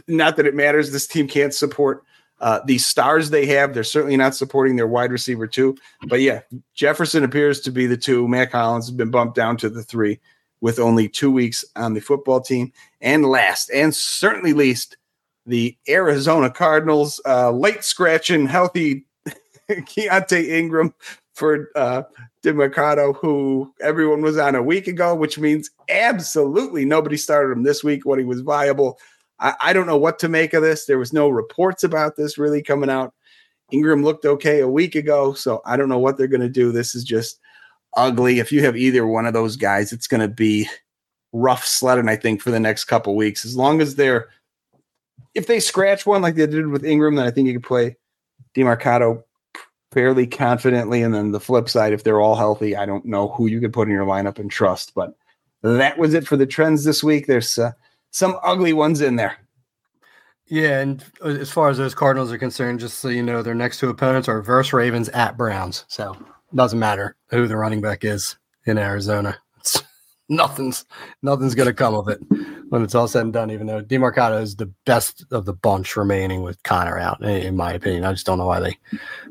[0.06, 2.04] not that it matters, this team can't support
[2.40, 3.72] uh, the stars they have.
[3.72, 5.76] They're certainly not supporting their wide receiver too.
[6.08, 6.40] But yeah,
[6.74, 8.26] Jefferson appears to be the two.
[8.28, 10.20] Mack Hollins has been bumped down to the three
[10.60, 12.72] with only two weeks on the football team.
[13.00, 14.96] And last, and certainly least,
[15.46, 19.06] the Arizona Cardinals, uh, late scratching, healthy
[19.70, 20.94] Keaontay Ingram
[21.34, 22.02] for uh,
[22.42, 27.84] Demercado, who everyone was on a week ago, which means absolutely nobody started him this
[27.84, 28.98] week when he was viable.
[29.38, 30.86] I, I don't know what to make of this.
[30.86, 33.14] There was no reports about this really coming out.
[33.70, 36.72] Ingram looked okay a week ago, so I don't know what they're going to do.
[36.72, 37.38] This is just
[37.96, 38.38] ugly.
[38.38, 40.68] If you have either one of those guys, it's going to be
[41.32, 43.44] rough sledding, I think, for the next couple weeks.
[43.44, 44.28] As long as they're,
[45.34, 47.96] if they scratch one like they did with Ingram, then I think you can play
[48.54, 49.22] Demercado
[49.92, 51.02] fairly confidently.
[51.02, 53.72] And then the flip side, if they're all healthy, I don't know who you could
[53.72, 54.94] put in your lineup and trust.
[54.94, 55.14] But
[55.62, 57.26] that was it for the trends this week.
[57.26, 57.72] There's uh,
[58.10, 59.36] some ugly ones in there.
[60.46, 63.78] Yeah, and as far as those Cardinals are concerned, just so you know, their next
[63.78, 65.84] two opponents are verse Ravens at Browns.
[65.88, 66.16] So
[66.54, 68.36] doesn't matter who the running back is
[68.66, 69.38] in Arizona.
[69.58, 69.82] It's,
[70.28, 70.84] nothing's
[71.22, 72.20] nothing's gonna come of it
[72.72, 73.50] when it's all said and done.
[73.50, 77.74] Even though Demercado is the best of the bunch remaining with Connor out, in my
[77.74, 78.04] opinion.
[78.04, 78.78] I just don't know why they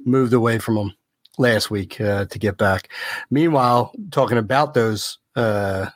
[0.06, 0.94] moved away from him
[1.40, 2.90] last week uh, to get back.
[3.32, 5.88] Meanwhile, talking about those uh,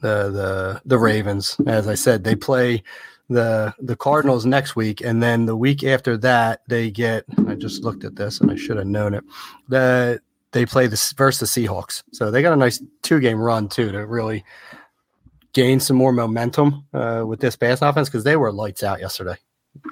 [0.00, 1.56] the the the Ravens.
[1.64, 2.82] As I said, they play
[3.28, 7.24] the the Cardinals next week, and then the week after that they get.
[7.46, 9.22] I just looked at this and I should have known it.
[9.68, 10.20] The
[10.50, 13.92] they play this versus the Seahawks, so they got a nice two game run too
[13.92, 14.44] to really
[15.56, 19.36] gain some more momentum uh, with this pass offense because they were lights out yesterday.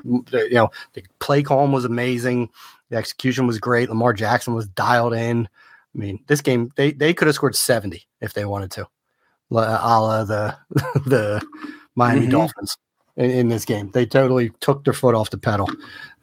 [0.04, 2.50] You know, the play calm was amazing.
[2.90, 3.88] The execution was great.
[3.88, 5.48] Lamar Jackson was dialed in.
[5.94, 8.86] I mean, this game they they could have scored 70 if they wanted to
[9.50, 10.54] a la the
[11.06, 11.42] the
[11.94, 12.30] Miami mm-hmm.
[12.30, 12.76] Dolphins
[13.16, 13.90] in, in, this game.
[13.92, 15.68] They totally took their foot off the pedal.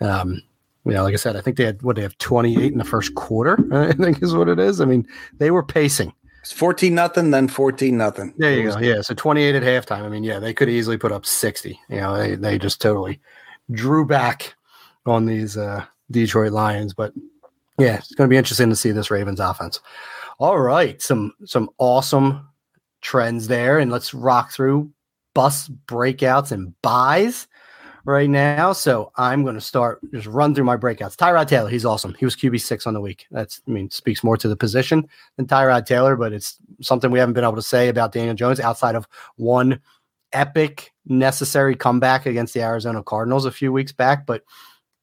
[0.02, 0.42] Um,
[0.86, 2.84] you know, like I said, I think they had what they have 28 in the
[2.84, 3.58] first quarter.
[3.72, 4.82] I think is what it is.
[4.82, 6.14] I mean, they were pacing.
[6.42, 8.34] It's 14 nothing, then 14 nothing.
[8.38, 8.80] There you go.
[8.80, 9.02] Yeah.
[9.02, 10.04] So 28 at halftime.
[10.04, 11.80] I mean, yeah, they could easily put up 60.
[11.90, 13.20] You know, they, they just totally
[13.72, 14.56] drew back
[15.06, 16.94] on these uh, Detroit Lions.
[16.96, 17.14] But
[17.78, 19.80] yeah, it's going to be interesting to see this Ravens offense.
[20.40, 21.00] All right.
[21.00, 22.48] Some some awesome
[23.02, 24.92] trends there, and let's rock through
[25.34, 27.48] bus breakouts and buys
[28.06, 28.74] right now.
[28.74, 31.16] So I'm going to start just run through my breakouts.
[31.16, 32.16] Tyrod Taylor, he's awesome.
[32.20, 33.26] He was QB six on the week.
[33.32, 37.20] That's I mean speaks more to the position than Tyrod Taylor, but it's something we
[37.20, 39.80] haven't been able to say about Daniel Jones outside of one
[40.34, 44.26] epic necessary comeback against the Arizona Cardinals a few weeks back.
[44.26, 44.44] But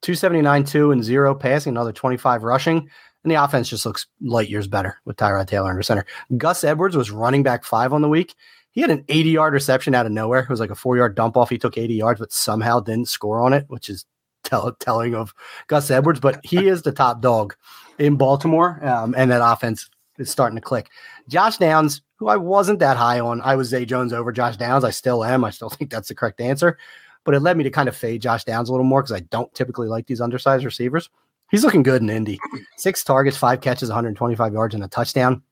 [0.01, 2.89] 279, two and zero passing, another 25 rushing.
[3.23, 6.05] And the offense just looks light years better with Tyrod Taylor under center.
[6.37, 8.33] Gus Edwards was running back five on the week.
[8.79, 10.39] He had an 80 yard reception out of nowhere.
[10.39, 11.49] It was like a four yard dump off.
[11.49, 14.05] He took 80 yards, but somehow didn't score on it, which is
[14.45, 15.33] tell- telling of
[15.67, 16.21] Gus Edwards.
[16.21, 17.57] But he is the top dog
[17.97, 18.79] in Baltimore.
[18.81, 20.87] Um, and that offense is starting to click.
[21.27, 24.85] Josh Downs, who I wasn't that high on, I was Zay Jones over Josh Downs.
[24.85, 25.43] I still am.
[25.43, 26.77] I still think that's the correct answer.
[27.25, 29.25] But it led me to kind of fade Josh Downs a little more because I
[29.29, 31.09] don't typically like these undersized receivers.
[31.51, 32.39] He's looking good in Indy.
[32.77, 35.43] Six targets, five catches, 125 yards, and a touchdown.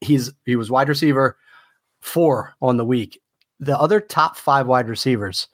[0.00, 1.36] He's he was wide receiver
[2.06, 3.20] four on the week.
[3.60, 5.48] The other top five wide receivers.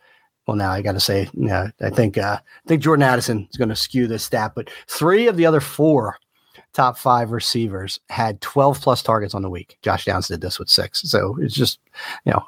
[0.46, 3.56] Well, now I got to say, yeah, I think uh, I think Jordan Addison is
[3.56, 6.18] going to skew this stat, but three of the other four
[6.72, 9.78] top five receivers had 12 plus targets on the week.
[9.82, 11.02] Josh Downs did this with six.
[11.02, 11.78] So it's just,
[12.24, 12.44] you know,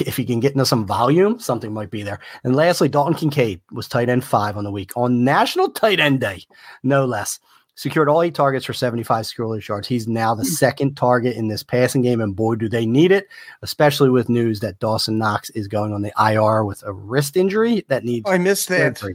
[0.00, 2.20] if he can get into some volume, something might be there.
[2.44, 6.20] And lastly, Dalton Kincaid was tight end five on the week on National Tight End
[6.20, 6.44] Day,
[6.82, 7.38] no less.
[7.76, 9.86] Secured all eight targets for 75 scoreless yards.
[9.86, 10.48] He's now the hmm.
[10.48, 13.28] second target in this passing game, and boy, do they need it,
[13.60, 17.84] especially with news that Dawson Knox is going on the IR with a wrist injury
[17.88, 18.24] that needs.
[18.26, 18.98] Oh, I missed that.
[18.98, 19.14] Surgery.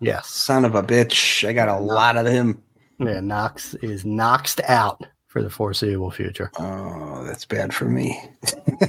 [0.00, 0.28] Yes.
[0.28, 1.46] Son of a bitch.
[1.46, 2.62] I got a lot of him.
[2.98, 6.50] Yeah, Knox is knocked out for the foreseeable future.
[6.58, 8.20] Oh, that's bad for me.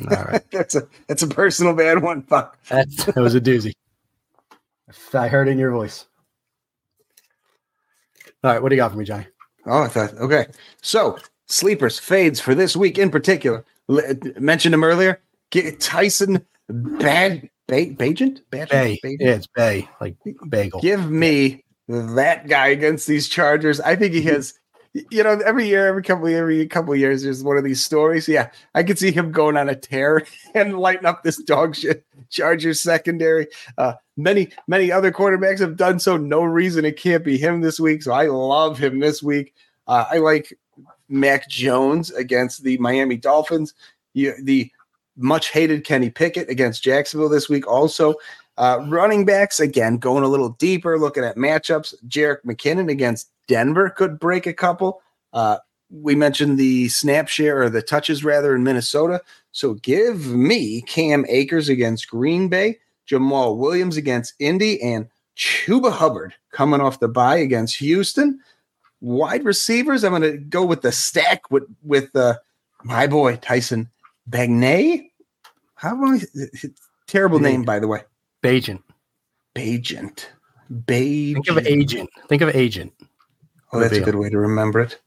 [0.10, 2.24] All right, that's a that's a personal bad one.
[2.24, 2.58] Fuck.
[2.68, 3.74] That's, that was a doozy.
[5.14, 6.08] I heard in your voice.
[8.44, 9.28] All right, what do you got for me, Johnny?
[9.66, 10.48] Oh, I thought okay.
[10.82, 11.18] So
[11.48, 13.64] sleepers fades for this week in particular.
[13.89, 15.22] L- uh, mentioned him earlier.
[15.52, 18.42] Get Tyson Bad Bay Bagent?
[18.50, 19.00] Bay.
[19.04, 19.18] Bagent?
[19.20, 20.16] Yeah, it's Bay, like
[20.50, 20.82] bagel.
[20.82, 23.80] Give me that guy against these Chargers.
[23.80, 24.30] I think he mm-hmm.
[24.30, 24.54] has
[24.94, 28.28] you know, every year, every couple, every couple of years, there's one of these stories.
[28.28, 30.26] Yeah, I could see him going on a tear
[30.56, 33.48] and lighting up this dog shit Chargers secondary.
[33.78, 36.18] Uh, many, many other quarterbacks have done so.
[36.18, 38.02] No reason it can't be him this week.
[38.04, 39.54] So I love him this week.
[39.88, 40.58] Uh, I like
[41.10, 43.74] Mac Jones against the Miami Dolphins.
[44.14, 44.72] You, the
[45.18, 47.68] much hated Kenny Pickett against Jacksonville this week.
[47.68, 48.16] Also,
[48.58, 51.94] uh, running backs again going a little deeper, looking at matchups.
[52.08, 55.02] Jerick McKinnon against Denver could break a couple.
[55.34, 55.58] Uh,
[55.92, 59.22] we mentioned the snap share or the touches rather in Minnesota.
[59.52, 66.34] So give me Cam Akers against Green Bay, Jamal Williams against Indy, and Chuba Hubbard
[66.52, 68.39] coming off the bye against Houston.
[69.02, 72.36] Wide receivers, I'm going to go with the stack with with uh,
[72.84, 73.89] my boy Tyson
[74.30, 75.10] Bagnet.
[75.76, 76.22] How am I?
[77.08, 78.04] Terrible name, by the way.
[78.44, 78.84] Bagent.
[79.56, 80.28] Bagent.
[80.72, 81.34] Bagent.
[81.34, 82.10] Think of agent.
[82.30, 82.94] Think of agent.
[83.74, 85.00] Oh, that's a good way to remember it.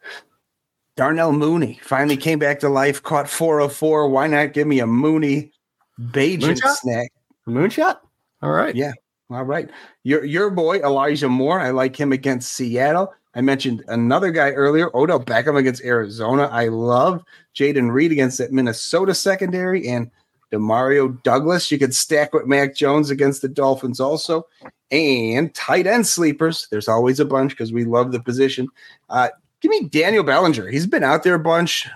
[0.96, 4.08] Darnell Mooney finally came back to life, caught 404.
[4.08, 5.52] Why not give me a Mooney
[6.00, 7.12] Bajan snack?
[7.48, 7.98] Moonshot?
[8.42, 8.74] All right.
[8.74, 8.92] Yeah.
[9.30, 9.68] All right.
[10.02, 11.60] Your your boy Elijah Moore.
[11.60, 13.12] I like him against Seattle.
[13.34, 16.44] I mentioned another guy earlier, Odell Beckham against Arizona.
[16.44, 17.24] I love
[17.56, 20.10] Jayden Reed against that Minnesota secondary and
[20.52, 21.70] Demario Douglas.
[21.70, 24.46] You could stack with Mac Jones against the Dolphins also.
[24.92, 26.68] And tight end sleepers.
[26.70, 28.68] There's always a bunch because we love the position.
[29.08, 29.30] Uh,
[29.64, 30.68] give me Daniel Bellinger.
[30.68, 31.88] He's been out there a bunch.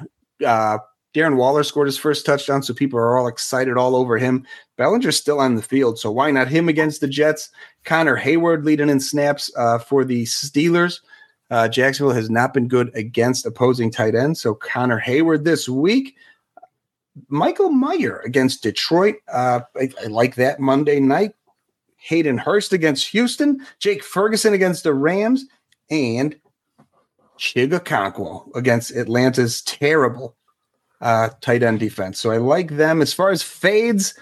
[0.44, 0.78] Uh,
[1.12, 4.46] Darren Waller scored his first touchdown, so people are all excited all over him.
[4.78, 7.50] Bellinger's still on the field, so why not him against the Jets?
[7.84, 11.00] Connor Heyward leading in snaps uh, for the Steelers.
[11.50, 16.16] Uh, Jacksonville has not been good against opposing tight ends, so Connor Heyward this week.
[17.28, 19.16] Michael Mayer against Detroit.
[19.30, 21.32] Uh, I, I, like that Monday night.
[21.98, 23.60] Hayden Hurst against Houston.
[23.78, 25.44] Jake Ferguson against the Rams.
[25.90, 26.34] And
[27.38, 30.36] Chig Okonkwo against Atlanta's terrible
[31.00, 32.18] uh, tight end defense.
[32.18, 33.00] So I like them.
[33.00, 34.14] As far as fades,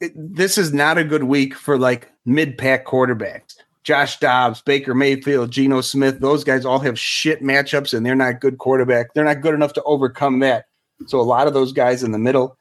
[0.00, 3.54] it, this is not a good week for like mid pack quarterbacks.
[3.84, 8.40] Josh Dobbs, Baker Mayfield, Geno Smith, those guys all have shit matchups and they're not
[8.40, 9.14] good quarterback.
[9.14, 10.66] They're not good enough to overcome that.
[11.06, 12.58] So a lot of those guys in the middle,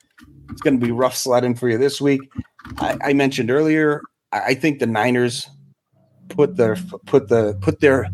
[0.50, 2.22] it's going to be rough sledding for you this week.
[2.78, 5.50] I, I mentioned earlier, I think the Niners
[6.30, 8.10] put their put the put their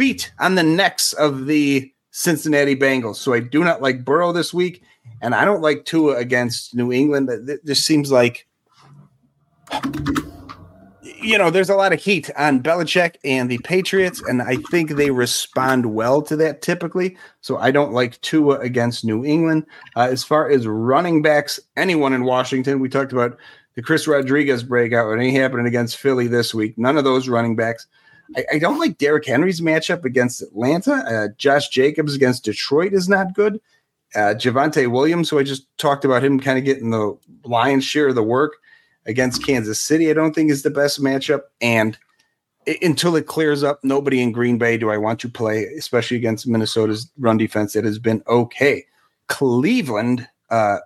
[0.00, 3.16] feet on the necks of the Cincinnati Bengals.
[3.16, 4.82] So I do not like Burrow this week,
[5.20, 7.28] and I don't like Tua against New England.
[7.64, 8.48] This seems like
[11.02, 14.92] you know, there's a lot of heat on Belichick and the Patriots, and I think
[14.92, 17.18] they respond well to that typically.
[17.42, 19.66] So I don't like Tua against New England.
[19.96, 23.36] Uh, as far as running backs, anyone in Washington, we talked about
[23.74, 26.78] the Chris Rodriguez breakout, and he happening against Philly this week.
[26.78, 27.86] None of those running backs.
[28.36, 30.92] I, I don't like Derrick Henry's matchup against Atlanta.
[30.92, 33.60] Uh, Josh Jacobs against Detroit is not good.
[34.14, 38.08] Uh, Javonte Williams, who I just talked about him kind of getting the lion's share
[38.08, 38.54] of the work
[39.06, 41.42] against Kansas City, I don't think is the best matchup.
[41.60, 41.96] And
[42.66, 46.16] it, until it clears up, nobody in Green Bay do I want to play, especially
[46.16, 48.84] against Minnesota's run defense that has been okay.
[49.28, 50.78] Cleveland uh,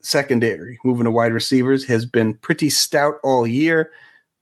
[0.00, 3.90] secondary, moving to wide receivers, has been pretty stout all year.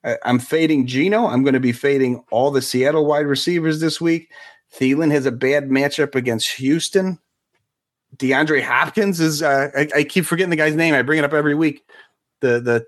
[0.04, 1.26] I, I'm fading Geno.
[1.26, 4.30] I'm going to be fading all the Seattle wide receivers this week.
[4.74, 7.18] Thielen has a bad matchup against Houston.
[8.16, 10.94] DeAndre Hopkins is uh, I, I, keep forgetting the guy's name.
[10.94, 11.84] I bring it up every week.
[12.40, 12.86] The the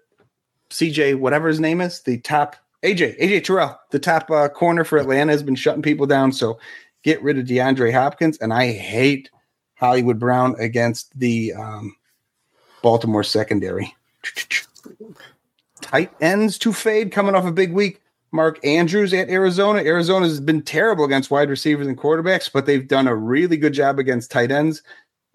[0.71, 4.99] CJ, whatever his name is, the top AJ, AJ Terrell, the top uh, corner for
[4.99, 6.33] Atlanta has been shutting people down.
[6.33, 6.59] So
[7.03, 8.39] get rid of DeAndre Hopkins.
[8.39, 9.31] And I hate
[9.77, 11.95] Hollywood Brown against the um,
[12.83, 13.95] Baltimore secondary.
[15.93, 18.01] Tight ends to fade coming off a big week.
[18.33, 19.81] Mark Andrews at Arizona.
[19.81, 23.75] Arizona has been terrible against wide receivers and quarterbacks, but they've done a really good
[23.75, 24.83] job against tight ends.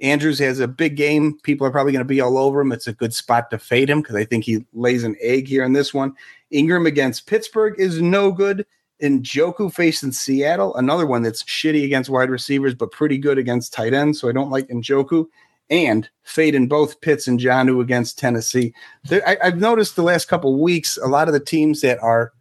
[0.01, 1.37] Andrews has a big game.
[1.43, 2.71] People are probably going to be all over him.
[2.71, 5.63] It's a good spot to fade him because I think he lays an egg here
[5.63, 6.15] in this one.
[6.49, 8.65] Ingram against Pittsburgh is no good.
[8.99, 13.93] Njoku facing Seattle, another one that's shitty against wide receivers, but pretty good against tight
[13.93, 14.19] ends.
[14.19, 15.27] So I don't like Njoku.
[15.69, 18.73] And fade in both Pitts and Jonnu against Tennessee.
[19.05, 22.31] There, I, I've noticed the last couple weeks, a lot of the teams that are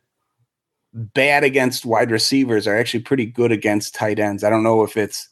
[0.93, 4.45] bad against wide receivers are actually pretty good against tight ends.
[4.45, 5.29] I don't know if it's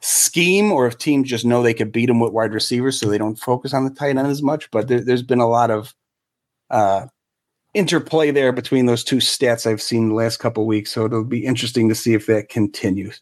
[0.00, 3.18] scheme or if teams just know they could beat them with wide receivers so they
[3.18, 4.70] don't focus on the tight end as much.
[4.70, 5.94] But there, has been a lot of
[6.70, 7.06] uh,
[7.74, 10.92] interplay there between those two stats I've seen the last couple weeks.
[10.92, 13.20] So it'll be interesting to see if that continues.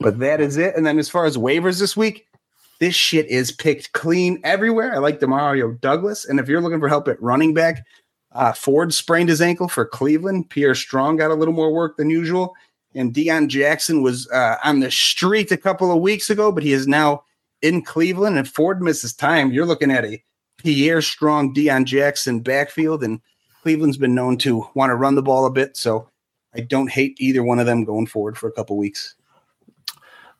[0.00, 0.76] But that is it.
[0.76, 2.27] And then as far as waivers this week,
[2.80, 4.94] this shit is picked clean everywhere.
[4.94, 6.24] I like Demario Douglas.
[6.24, 7.84] And if you're looking for help at running back,
[8.32, 10.50] Uh, Ford sprained his ankle for Cleveland.
[10.50, 12.54] Pierre Strong got a little more work than usual.
[12.94, 16.72] And Deon Jackson was uh, on the street a couple of weeks ago, but he
[16.72, 17.24] is now
[17.62, 18.36] in Cleveland.
[18.36, 19.50] And Ford misses time.
[19.50, 20.22] You're looking at a
[20.58, 23.02] Pierre Strong, Deon Jackson backfield.
[23.02, 23.20] And
[23.62, 25.76] Cleveland's been known to want to run the ball a bit.
[25.76, 26.06] So
[26.54, 29.14] I don't hate either one of them going forward for a couple weeks.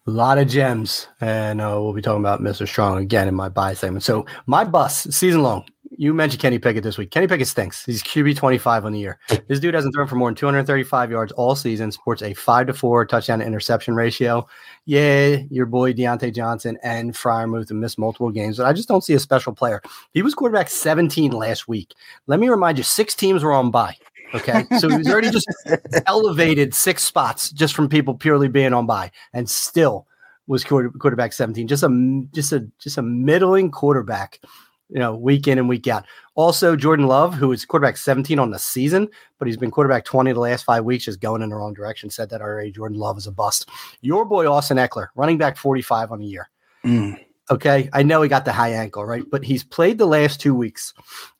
[0.08, 2.66] A lot of gems, and uh, we'll be talking about Mr.
[2.66, 4.02] Strong again in my buy segment.
[4.02, 5.66] So my bus season long.
[5.98, 7.10] You mentioned Kenny Pickett this week.
[7.10, 7.84] Kenny Pickett stinks.
[7.84, 9.18] He's QB twenty five on the year.
[9.48, 11.92] This dude hasn't thrown for more than two hundred thirty five yards all season.
[11.92, 14.46] Sports a five to four touchdown to interception ratio.
[14.86, 19.04] Yeah, your boy Diontae Johnson and Freiermuth have missed multiple games, but I just don't
[19.04, 19.82] see a special player.
[20.14, 21.92] He was quarterback seventeen last week.
[22.26, 23.96] Let me remind you, six teams were on bye.
[24.34, 24.64] Okay.
[24.78, 25.48] So he's already just
[26.06, 30.06] elevated six spots just from people purely being on by and still
[30.46, 31.68] was quarterback 17.
[31.68, 34.40] Just a just a just a middling quarterback,
[34.88, 36.04] you know, week in and week out.
[36.34, 39.08] Also, Jordan Love, who is quarterback 17 on the season,
[39.38, 42.10] but he's been quarterback 20 the last five weeks, is going in the wrong direction.
[42.10, 42.72] Said that already.
[42.72, 43.68] Jordan Love is a bust.
[44.00, 46.48] Your boy Austin Ekeler, running back 45 on the year.
[46.84, 47.22] Mm.
[47.50, 47.88] Okay.
[47.92, 49.24] I know he got the high ankle, right?
[49.30, 50.92] But he's played the last two weeks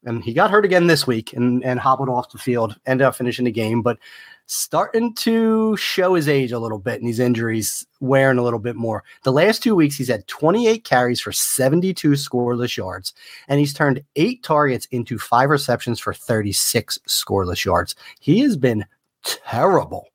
[0.05, 3.15] and he got hurt again this week and, and hobbled off the field, ended up
[3.15, 3.99] finishing the game, but
[4.47, 8.77] starting to show his age a little bit and these injuries wearing a little bit
[8.77, 9.05] more.
[9.23, 13.13] The last two weeks, he's had 28 carries for 72 scoreless yards,
[13.47, 17.95] and he's turned eight targets into five receptions for 36 scoreless yards.
[18.21, 18.87] He has been
[19.23, 20.09] terrible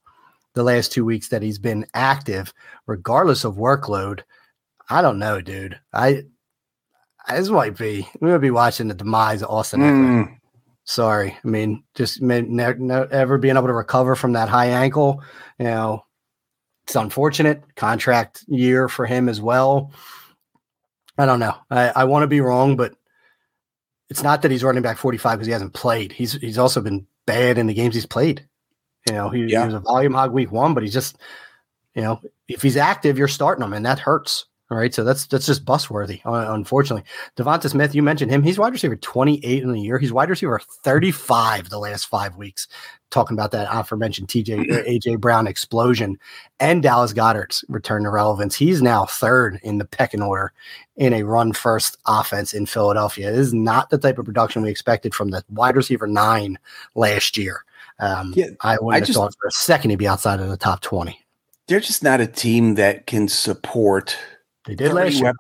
[0.56, 2.54] the last two weeks that he's been active,
[2.88, 4.22] regardless of workload.
[4.90, 5.80] I don't know, dude.
[5.94, 6.24] I
[7.30, 9.82] this might be we might be watching the demise of Austin.
[9.82, 10.38] Mm.
[10.86, 14.68] Sorry, I mean, just may ne- ne- ever being able to recover from that high
[14.68, 15.24] ankle.
[15.58, 16.06] You know,
[16.86, 17.64] it's unfortunate.
[17.76, 19.92] Contract year for him as well.
[21.18, 21.56] I don't know.
[21.70, 22.96] I, I want to be wrong, but
[24.10, 26.12] it's not that he's running back 45 because he hasn't played.
[26.12, 28.46] He's he's also been bad in the games he's played.
[29.08, 29.62] You know, he, yeah.
[29.62, 31.18] he was a volume hog week one, but he's just,
[31.94, 34.46] you know, if he's active, you're starting him, and that hurts.
[34.74, 36.20] All right, so that's that's just bus worthy.
[36.26, 37.04] Unfortunately,
[37.38, 38.42] Devonta Smith, you mentioned him.
[38.42, 40.00] He's wide receiver 28 in the year.
[40.00, 42.68] He's wide receiver 35 the last five weeks.
[43.12, 46.18] Talking about that aforementioned TJ AJ Brown explosion
[46.60, 48.56] and Dallas Goedert's return to relevance.
[48.56, 50.54] He's now third in the pecking order
[50.98, 53.30] in a run first offense in Philadelphia.
[53.30, 56.58] This is not the type of production we expected from the wide receiver nine
[56.96, 57.64] last year.
[58.00, 60.50] Um, yeah, I wouldn't I have just, thought for a second he'd be outside of
[60.50, 61.20] the top 20.
[61.68, 64.18] They're just not a team that can support
[64.66, 65.34] they did last year.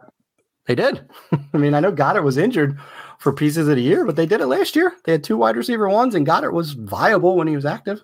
[0.65, 1.05] They did.
[1.53, 2.79] I mean, I know Goedert was injured
[3.19, 4.93] for pieces of the year, but they did it last year.
[5.05, 8.01] They had two wide receiver ones, and Goedert was viable when he was active.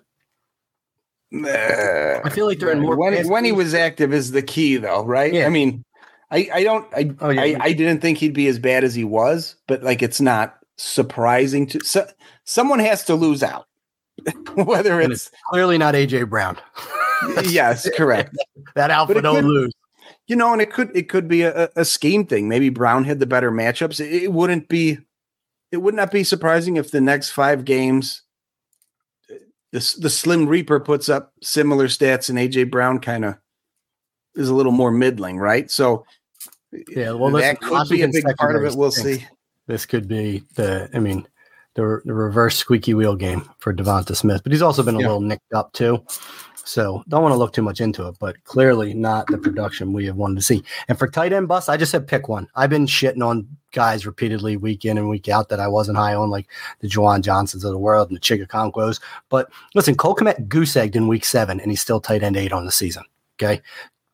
[1.32, 4.76] Uh, I feel like they're in more when, when he was active is the key,
[4.78, 5.32] though, right?
[5.32, 5.46] Yeah.
[5.46, 5.84] I mean,
[6.30, 7.42] I, I don't I, oh, yeah.
[7.42, 10.58] I, I didn't think he'd be as bad as he was, but like it's not
[10.76, 12.06] surprising to so,
[12.44, 13.66] someone has to lose out.
[14.54, 16.58] Whether it's, it's, clearly not AJ Brown.
[17.44, 18.36] yes, correct.
[18.74, 19.72] that alpha don't lose
[20.30, 22.48] you know, and it could it could be a, a scheme thing.
[22.48, 23.98] Maybe Brown had the better matchups.
[23.98, 24.98] It, it, wouldn't be
[25.72, 28.22] it would not be surprising if the next five games
[29.72, 33.38] the the Slim Reaper puts up similar stats and AJ Brown kind of
[34.36, 35.68] is a little more middling, right?
[35.68, 36.06] So
[36.88, 38.76] yeah, well, that could be a big part of it.
[38.76, 39.26] We'll see.
[39.66, 40.88] This could be the.
[40.94, 41.26] I mean,
[41.74, 45.06] the, the reverse squeaky wheel game for Devonta Smith, but he's also been a yeah.
[45.06, 46.04] little nicked up too.
[46.64, 50.06] So don't want to look too much into it, but clearly not the production we
[50.06, 50.62] have wanted to see.
[50.88, 52.48] And for tight end bust, I just said pick one.
[52.54, 56.14] I've been shitting on guys repeatedly week in and week out that I wasn't high
[56.14, 56.48] on, like
[56.80, 59.00] the Juwan Johnsons of the world and the Chig Okonkwos.
[59.28, 62.52] But listen, Cole Kmet goose egged in week seven, and he's still tight end eight
[62.52, 63.04] on the season.
[63.40, 63.62] Okay.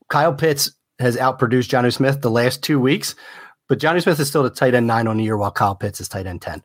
[0.09, 3.15] Kyle Pitts has outproduced Jonnu Smith the last two weeks,
[3.69, 6.01] but Jonnu Smith is still the tight end nine on the year while Kyle Pitts
[6.01, 6.63] is tight end 10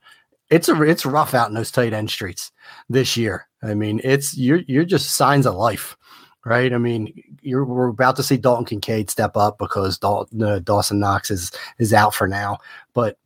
[0.52, 2.52] it's a it's rough out in those tight end streets
[2.90, 3.48] this year.
[3.64, 5.98] I mean, it's you're you're just signs of life,
[6.46, 6.72] right?
[6.74, 11.00] I mean, you're we're about to see Dalton Kincaid step up because Dalton, uh, Dawson
[11.00, 12.58] Knox is is out for now.
[12.94, 13.18] But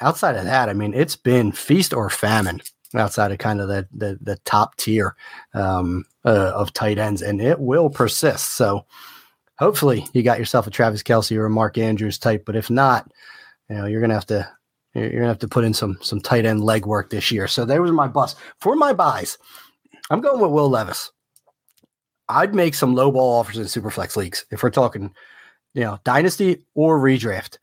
[0.00, 2.60] outside of that, I mean, it's been feast or famine
[2.94, 5.16] outside of kind of the the, the top tier
[5.54, 8.56] um, uh, of tight ends, and it will persist.
[8.56, 8.84] So
[9.58, 12.44] hopefully, you got yourself a Travis Kelce or a Mark Andrews type.
[12.44, 13.10] But if not,
[13.70, 14.46] you know, you're gonna have to
[14.94, 17.48] you're gonna have to put in some some tight end leg work this year.
[17.48, 19.38] So there was my bus for my buys.
[20.10, 21.10] I'm going with Will Levis.
[22.28, 25.14] I'd make some low ball offers in superflex leagues if we're talking,
[25.74, 27.58] you know, dynasty or redraft.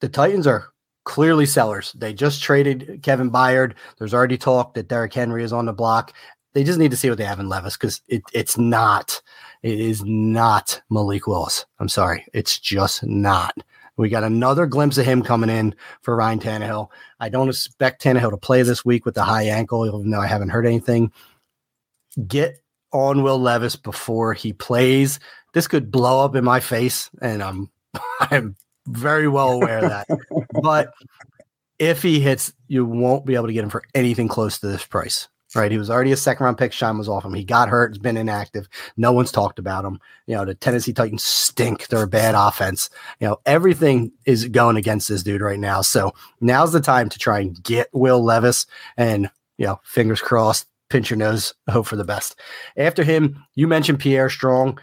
[0.00, 0.72] The Titans are
[1.04, 1.92] clearly sellers.
[1.92, 3.74] They just traded Kevin Byard.
[3.98, 6.14] There's already talk that Derrick Henry is on the block.
[6.54, 9.20] They just need to see what they have in Levis because it, it's not,
[9.62, 11.66] it is not Malik Willis.
[11.78, 12.24] I'm sorry.
[12.32, 13.54] It's just not
[13.96, 16.88] We got another glimpse of him coming in for Ryan Tannehill.
[17.20, 20.26] I don't expect Tannehill to play this week with the high ankle, even though I
[20.26, 21.12] haven't heard anything.
[22.26, 22.60] Get
[22.92, 25.20] on Will Levis before he plays.
[25.52, 27.70] This could blow up in my face, and I'm
[28.20, 30.06] I'm very well aware of that.
[30.62, 30.92] but
[31.78, 34.84] if he hits, you won't be able to get him for anything close to this
[34.84, 35.28] price.
[35.54, 35.70] Right.
[35.70, 36.72] He was already a second round pick.
[36.72, 37.34] Shine was off him.
[37.34, 38.68] He got hurt, He's been inactive.
[38.96, 40.00] No one's talked about him.
[40.26, 41.88] You know, the Tennessee Titans stink.
[41.88, 42.90] They're a bad offense.
[43.20, 45.80] You know, everything is going against this dude right now.
[45.82, 50.66] So now's the time to try and get Will Levis and, you know, fingers crossed,
[50.90, 52.40] pinch your nose, hope for the best.
[52.76, 54.78] After him, you mentioned Pierre Strong.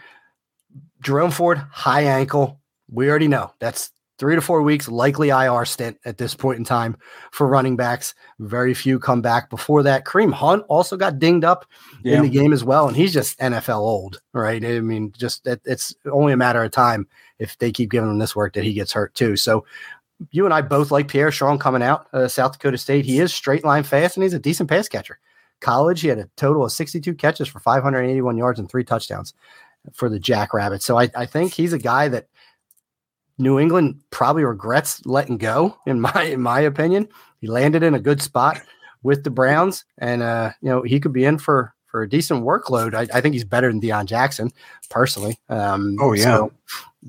[1.02, 2.60] Jerome Ford, high ankle.
[2.88, 3.90] We already know that's
[4.22, 6.96] three to four weeks, likely IR stint at this point in time
[7.32, 8.14] for running backs.
[8.38, 10.04] Very few come back before that.
[10.04, 11.66] Kareem Hunt also got dinged up
[12.04, 12.18] yeah.
[12.18, 14.64] in the game as well, and he's just NFL old, right?
[14.64, 17.08] I mean, just it, it's only a matter of time
[17.40, 19.34] if they keep giving him this work that he gets hurt too.
[19.34, 19.66] So
[20.30, 23.04] you and I both like Pierre Strong coming out, uh, South Dakota State.
[23.04, 25.18] He is straight line fast, and he's a decent pass catcher.
[25.60, 29.34] College, he had a total of 62 catches for 581 yards and three touchdowns
[29.92, 30.84] for the Jackrabbits.
[30.84, 32.28] So I, I think he's a guy that
[33.38, 37.08] New England probably regrets letting go, in my in my opinion.
[37.40, 38.60] He landed in a good spot
[39.02, 42.44] with the Browns, and uh, you know he could be in for for a decent
[42.44, 42.94] workload.
[42.94, 44.50] I, I think he's better than Deon Jackson,
[44.90, 45.38] personally.
[45.48, 46.22] Um, oh yeah.
[46.22, 46.52] So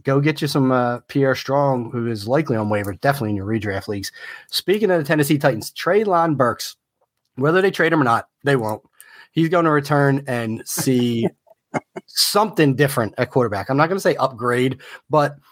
[0.04, 3.48] go get you some uh, Pierre Strong, who is likely on waivers, definitely in your
[3.48, 4.12] redraft leagues.
[4.50, 6.76] Speaking of the Tennessee Titans, Treylon Burks,
[7.36, 8.84] whether they trade him or not, they won't.
[9.32, 11.28] He's going to return and see
[12.06, 13.70] something different at quarterback.
[13.70, 15.38] I'm not going to say upgrade, but–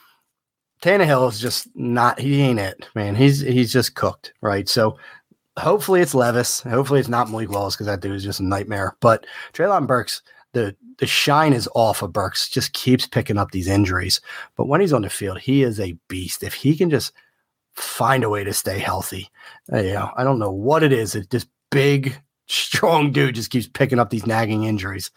[0.82, 2.20] Tannehill is just not.
[2.20, 3.16] He ain't it, man.
[3.16, 4.68] He's he's just cooked, right?
[4.68, 4.98] So
[5.58, 6.62] hopefully it's Levis.
[6.62, 8.96] Hopefully it's not Malik Willis because that dude is just a nightmare.
[9.00, 10.22] But Treylon Burks,
[10.54, 12.50] the the shine is off of Burks.
[12.50, 14.22] Just keeps picking up these injuries.
[14.56, 16.44] But when he's on the field, he is a beast.
[16.44, 17.14] If he can just
[17.74, 19.30] find a way to stay healthy,
[19.72, 21.16] uh, you know, I don't know what it is.
[21.16, 25.12] It this big, strong dude just keeps picking up these nagging injuries.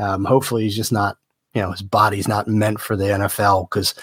[0.00, 1.18] Um, hopefully he's just not.
[1.54, 3.94] You know, his body's not meant for the NFL because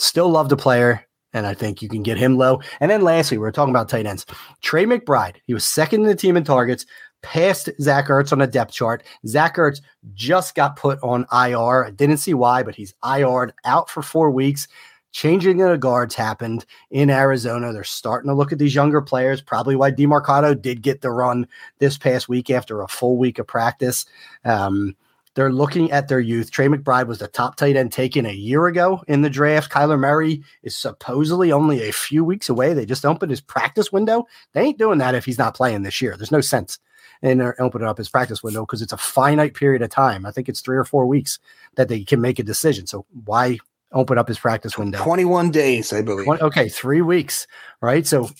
[0.00, 2.60] Still love the player, and I think you can get him low.
[2.80, 4.24] And then lastly, we are talking about tight ends.
[4.62, 6.86] Trey McBride, he was second in the team in targets,
[7.22, 9.02] passed Zach Ertz on the depth chart.
[9.26, 9.82] Zach Ertz
[10.14, 11.84] just got put on IR.
[11.84, 14.68] I didn't see why, but he's IR'd out for four weeks.
[15.12, 17.72] Changing of the guards happened in Arizona.
[17.72, 21.46] They're starting to look at these younger players, probably why Demercado did get the run
[21.78, 24.06] this past week after a full week of practice.
[24.44, 24.96] Um,
[25.34, 26.50] they're looking at their youth.
[26.50, 29.70] Trey McBride was the top tight end taken a year ago in the draft.
[29.70, 32.74] Kyler Murray is supposedly only a few weeks away.
[32.74, 34.26] They just opened his practice window.
[34.52, 36.16] They ain't doing that if he's not playing this year.
[36.16, 36.78] There's no sense
[37.22, 40.26] in opening up his practice window because it's a finite period of time.
[40.26, 41.38] I think it's three or four weeks
[41.76, 42.86] that they can make a decision.
[42.86, 43.58] So why
[43.92, 44.98] open up his practice window?
[45.02, 46.28] 21 days, I believe.
[46.28, 47.46] okay, three weeks,
[47.82, 48.06] right?
[48.06, 48.30] So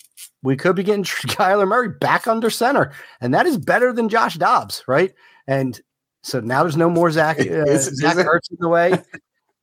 [0.43, 4.37] we could be getting Kyler Murray back under center, and that is better than Josh
[4.37, 5.13] Dobbs, right?
[5.47, 5.81] And
[6.23, 7.39] so now there's no more Zach.
[7.41, 8.93] Uh, is, Zach is Ertz in the way.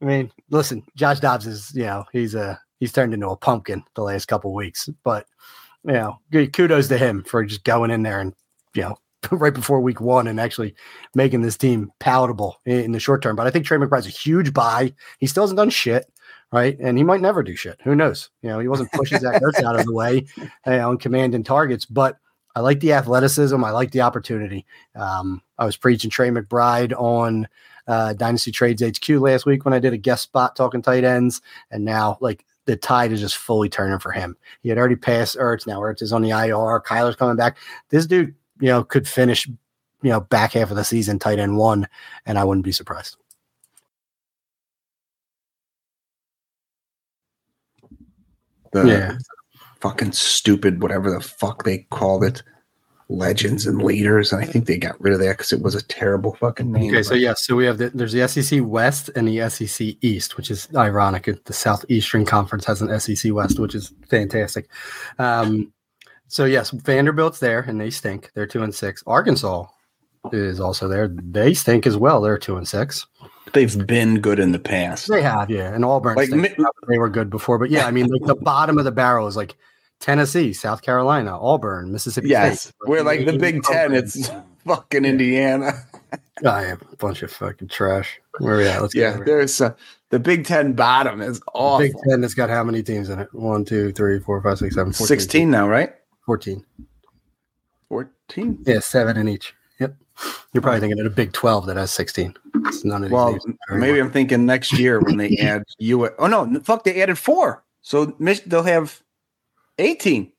[0.01, 3.84] I mean, listen, Josh Dobbs is you know he's a he's turned into a pumpkin
[3.95, 5.26] the last couple weeks, but
[5.84, 8.34] you know, kudos to him for just going in there and
[8.74, 8.97] you know
[9.32, 10.76] right before week one and actually
[11.16, 13.36] making this team palatable in, in the short term.
[13.36, 14.93] But I think Trey McBride's a huge buy.
[15.20, 16.05] He still hasn't done shit,
[16.51, 16.78] right?
[16.80, 17.80] And he might never do shit.
[17.84, 18.30] Who knows?
[18.41, 20.26] You know, he wasn't pushing Zach Ertz out of the way
[20.66, 22.18] on command and targets, but
[22.58, 23.64] I like the athleticism.
[23.64, 24.66] I like the opportunity.
[24.95, 27.47] Um, I was preaching Trey McBride on
[27.86, 31.39] uh, Dynasty Trades HQ last week when I did a guest spot talking tight ends,
[31.70, 34.36] and now like the tide is just fully turning for him.
[34.64, 35.68] He had already passed Ertz.
[35.68, 36.82] Now Ertz is on the IR.
[36.82, 37.58] Kyler's coming back.
[37.89, 41.58] This dude, you know, could finish, you know, back half of the season tight end
[41.58, 41.88] one,
[42.26, 43.18] and I wouldn't be surprised.
[48.72, 49.18] The, yeah
[49.82, 52.43] fucking stupid, whatever the fuck they called it,
[53.09, 54.31] legends and leaders.
[54.31, 56.93] And I think they got rid of that because it was a terrible fucking name.
[56.93, 60.38] Okay, so yeah, so we have the, there's the SEC West and the SEC East,
[60.38, 61.30] which is ironic.
[61.45, 64.69] The Southeastern Conference has an SEC West, which is fantastic.
[65.19, 65.72] Um,
[66.27, 68.31] so yes, Vanderbilt's there and they stink.
[68.34, 69.03] They're two and six.
[69.07, 69.65] Arkansas
[70.34, 71.08] is also there.
[71.08, 72.22] They stink as well.
[72.22, 73.06] They're two and six.
[73.54, 75.08] They've been good in the past.
[75.08, 75.74] They have, yeah.
[75.74, 76.30] And Auburn, like,
[76.88, 79.36] they were good before, but yeah, I mean, like the bottom of the barrel is
[79.36, 79.56] like
[79.99, 82.30] Tennessee, South Carolina, Auburn, Mississippi.
[82.30, 82.74] Yes, State.
[82.86, 83.94] we're like the Big Ten.
[83.94, 84.30] It's
[84.66, 85.10] fucking yeah.
[85.10, 85.86] Indiana.
[86.45, 88.20] I am a bunch of fucking trash.
[88.40, 88.82] Where are we at?
[88.82, 89.74] Let's yeah, there's uh,
[90.10, 91.88] the Big Ten bottom is awful.
[91.88, 93.34] Big Ten has got how many teams in it?
[93.34, 95.52] One, two, three, four, five, six, seven, 14 16 teams.
[95.52, 95.94] now, right?
[96.26, 96.64] 14.
[97.90, 98.64] 14?
[98.66, 99.56] Yeah, seven in each.
[99.80, 99.95] Yep.
[100.54, 102.36] You're probably thinking of a Big 12 that has 16.
[102.66, 103.38] It's none of well,
[103.70, 106.10] maybe I'm thinking next year when they add you.
[106.18, 107.64] Oh, no, fuck, they added four.
[107.82, 109.02] So they'll have
[109.78, 110.32] 18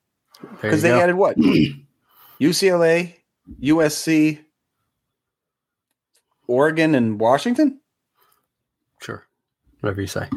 [0.60, 1.00] because they go.
[1.00, 1.36] added what?
[2.40, 3.14] UCLA,
[3.62, 4.40] USC,
[6.46, 7.80] Oregon, and Washington.
[9.02, 9.24] Sure.
[9.80, 10.28] Whatever you say.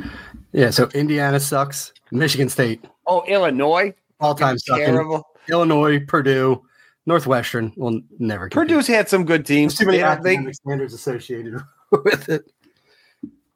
[0.52, 1.94] Yeah, so Indiana sucks.
[2.12, 4.86] Michigan State, Oh, Illinois, all time sucking.
[4.86, 5.26] terrible.
[5.50, 6.62] Illinois, Purdue,
[7.06, 8.70] Northwestern will never compete.
[8.70, 9.74] Purdue's had some good teams.
[9.74, 11.56] There's too many They don't- they- academic standards associated
[11.92, 12.52] with it.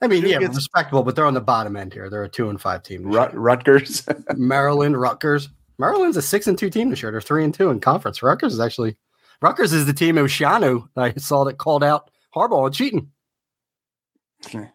[0.01, 2.09] I mean, Purdue yeah, gets- respectable, but they're on the bottom end here.
[2.09, 3.03] They're a two and five team.
[3.03, 4.05] Rut- Rutgers.
[4.35, 5.49] Maryland, Rutgers.
[5.77, 7.11] Maryland's a six and two team this year.
[7.11, 8.21] They're three and two in conference.
[8.23, 8.97] Rutgers is actually
[9.41, 10.25] Rutgers is the team of
[10.97, 13.11] I saw that called out Harbaugh on cheating.
[14.43, 14.71] Shia-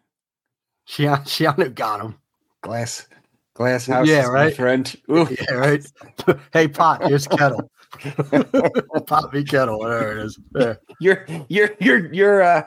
[0.88, 2.16] Schiano got him.
[2.62, 3.06] glass,
[3.54, 4.06] glass house.
[4.08, 4.56] Yeah, is my right.
[4.56, 4.96] friend.
[5.10, 5.28] Ooh.
[5.30, 5.86] Yeah, right.
[6.52, 7.70] hey, pot, here's kettle.
[9.32, 10.38] me kettle, whatever it is.
[10.54, 10.74] Yeah.
[11.00, 12.62] Your your your your uh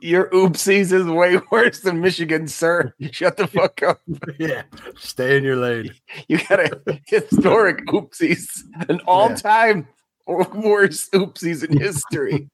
[0.00, 2.92] your oopsies is way worse than Michigan, sir.
[3.12, 4.00] Shut the fuck up.
[4.38, 4.62] yeah.
[4.98, 5.94] Stay in your lane.
[6.28, 9.88] You got a historic oopsies, an all time
[10.26, 12.50] worst oopsies in history.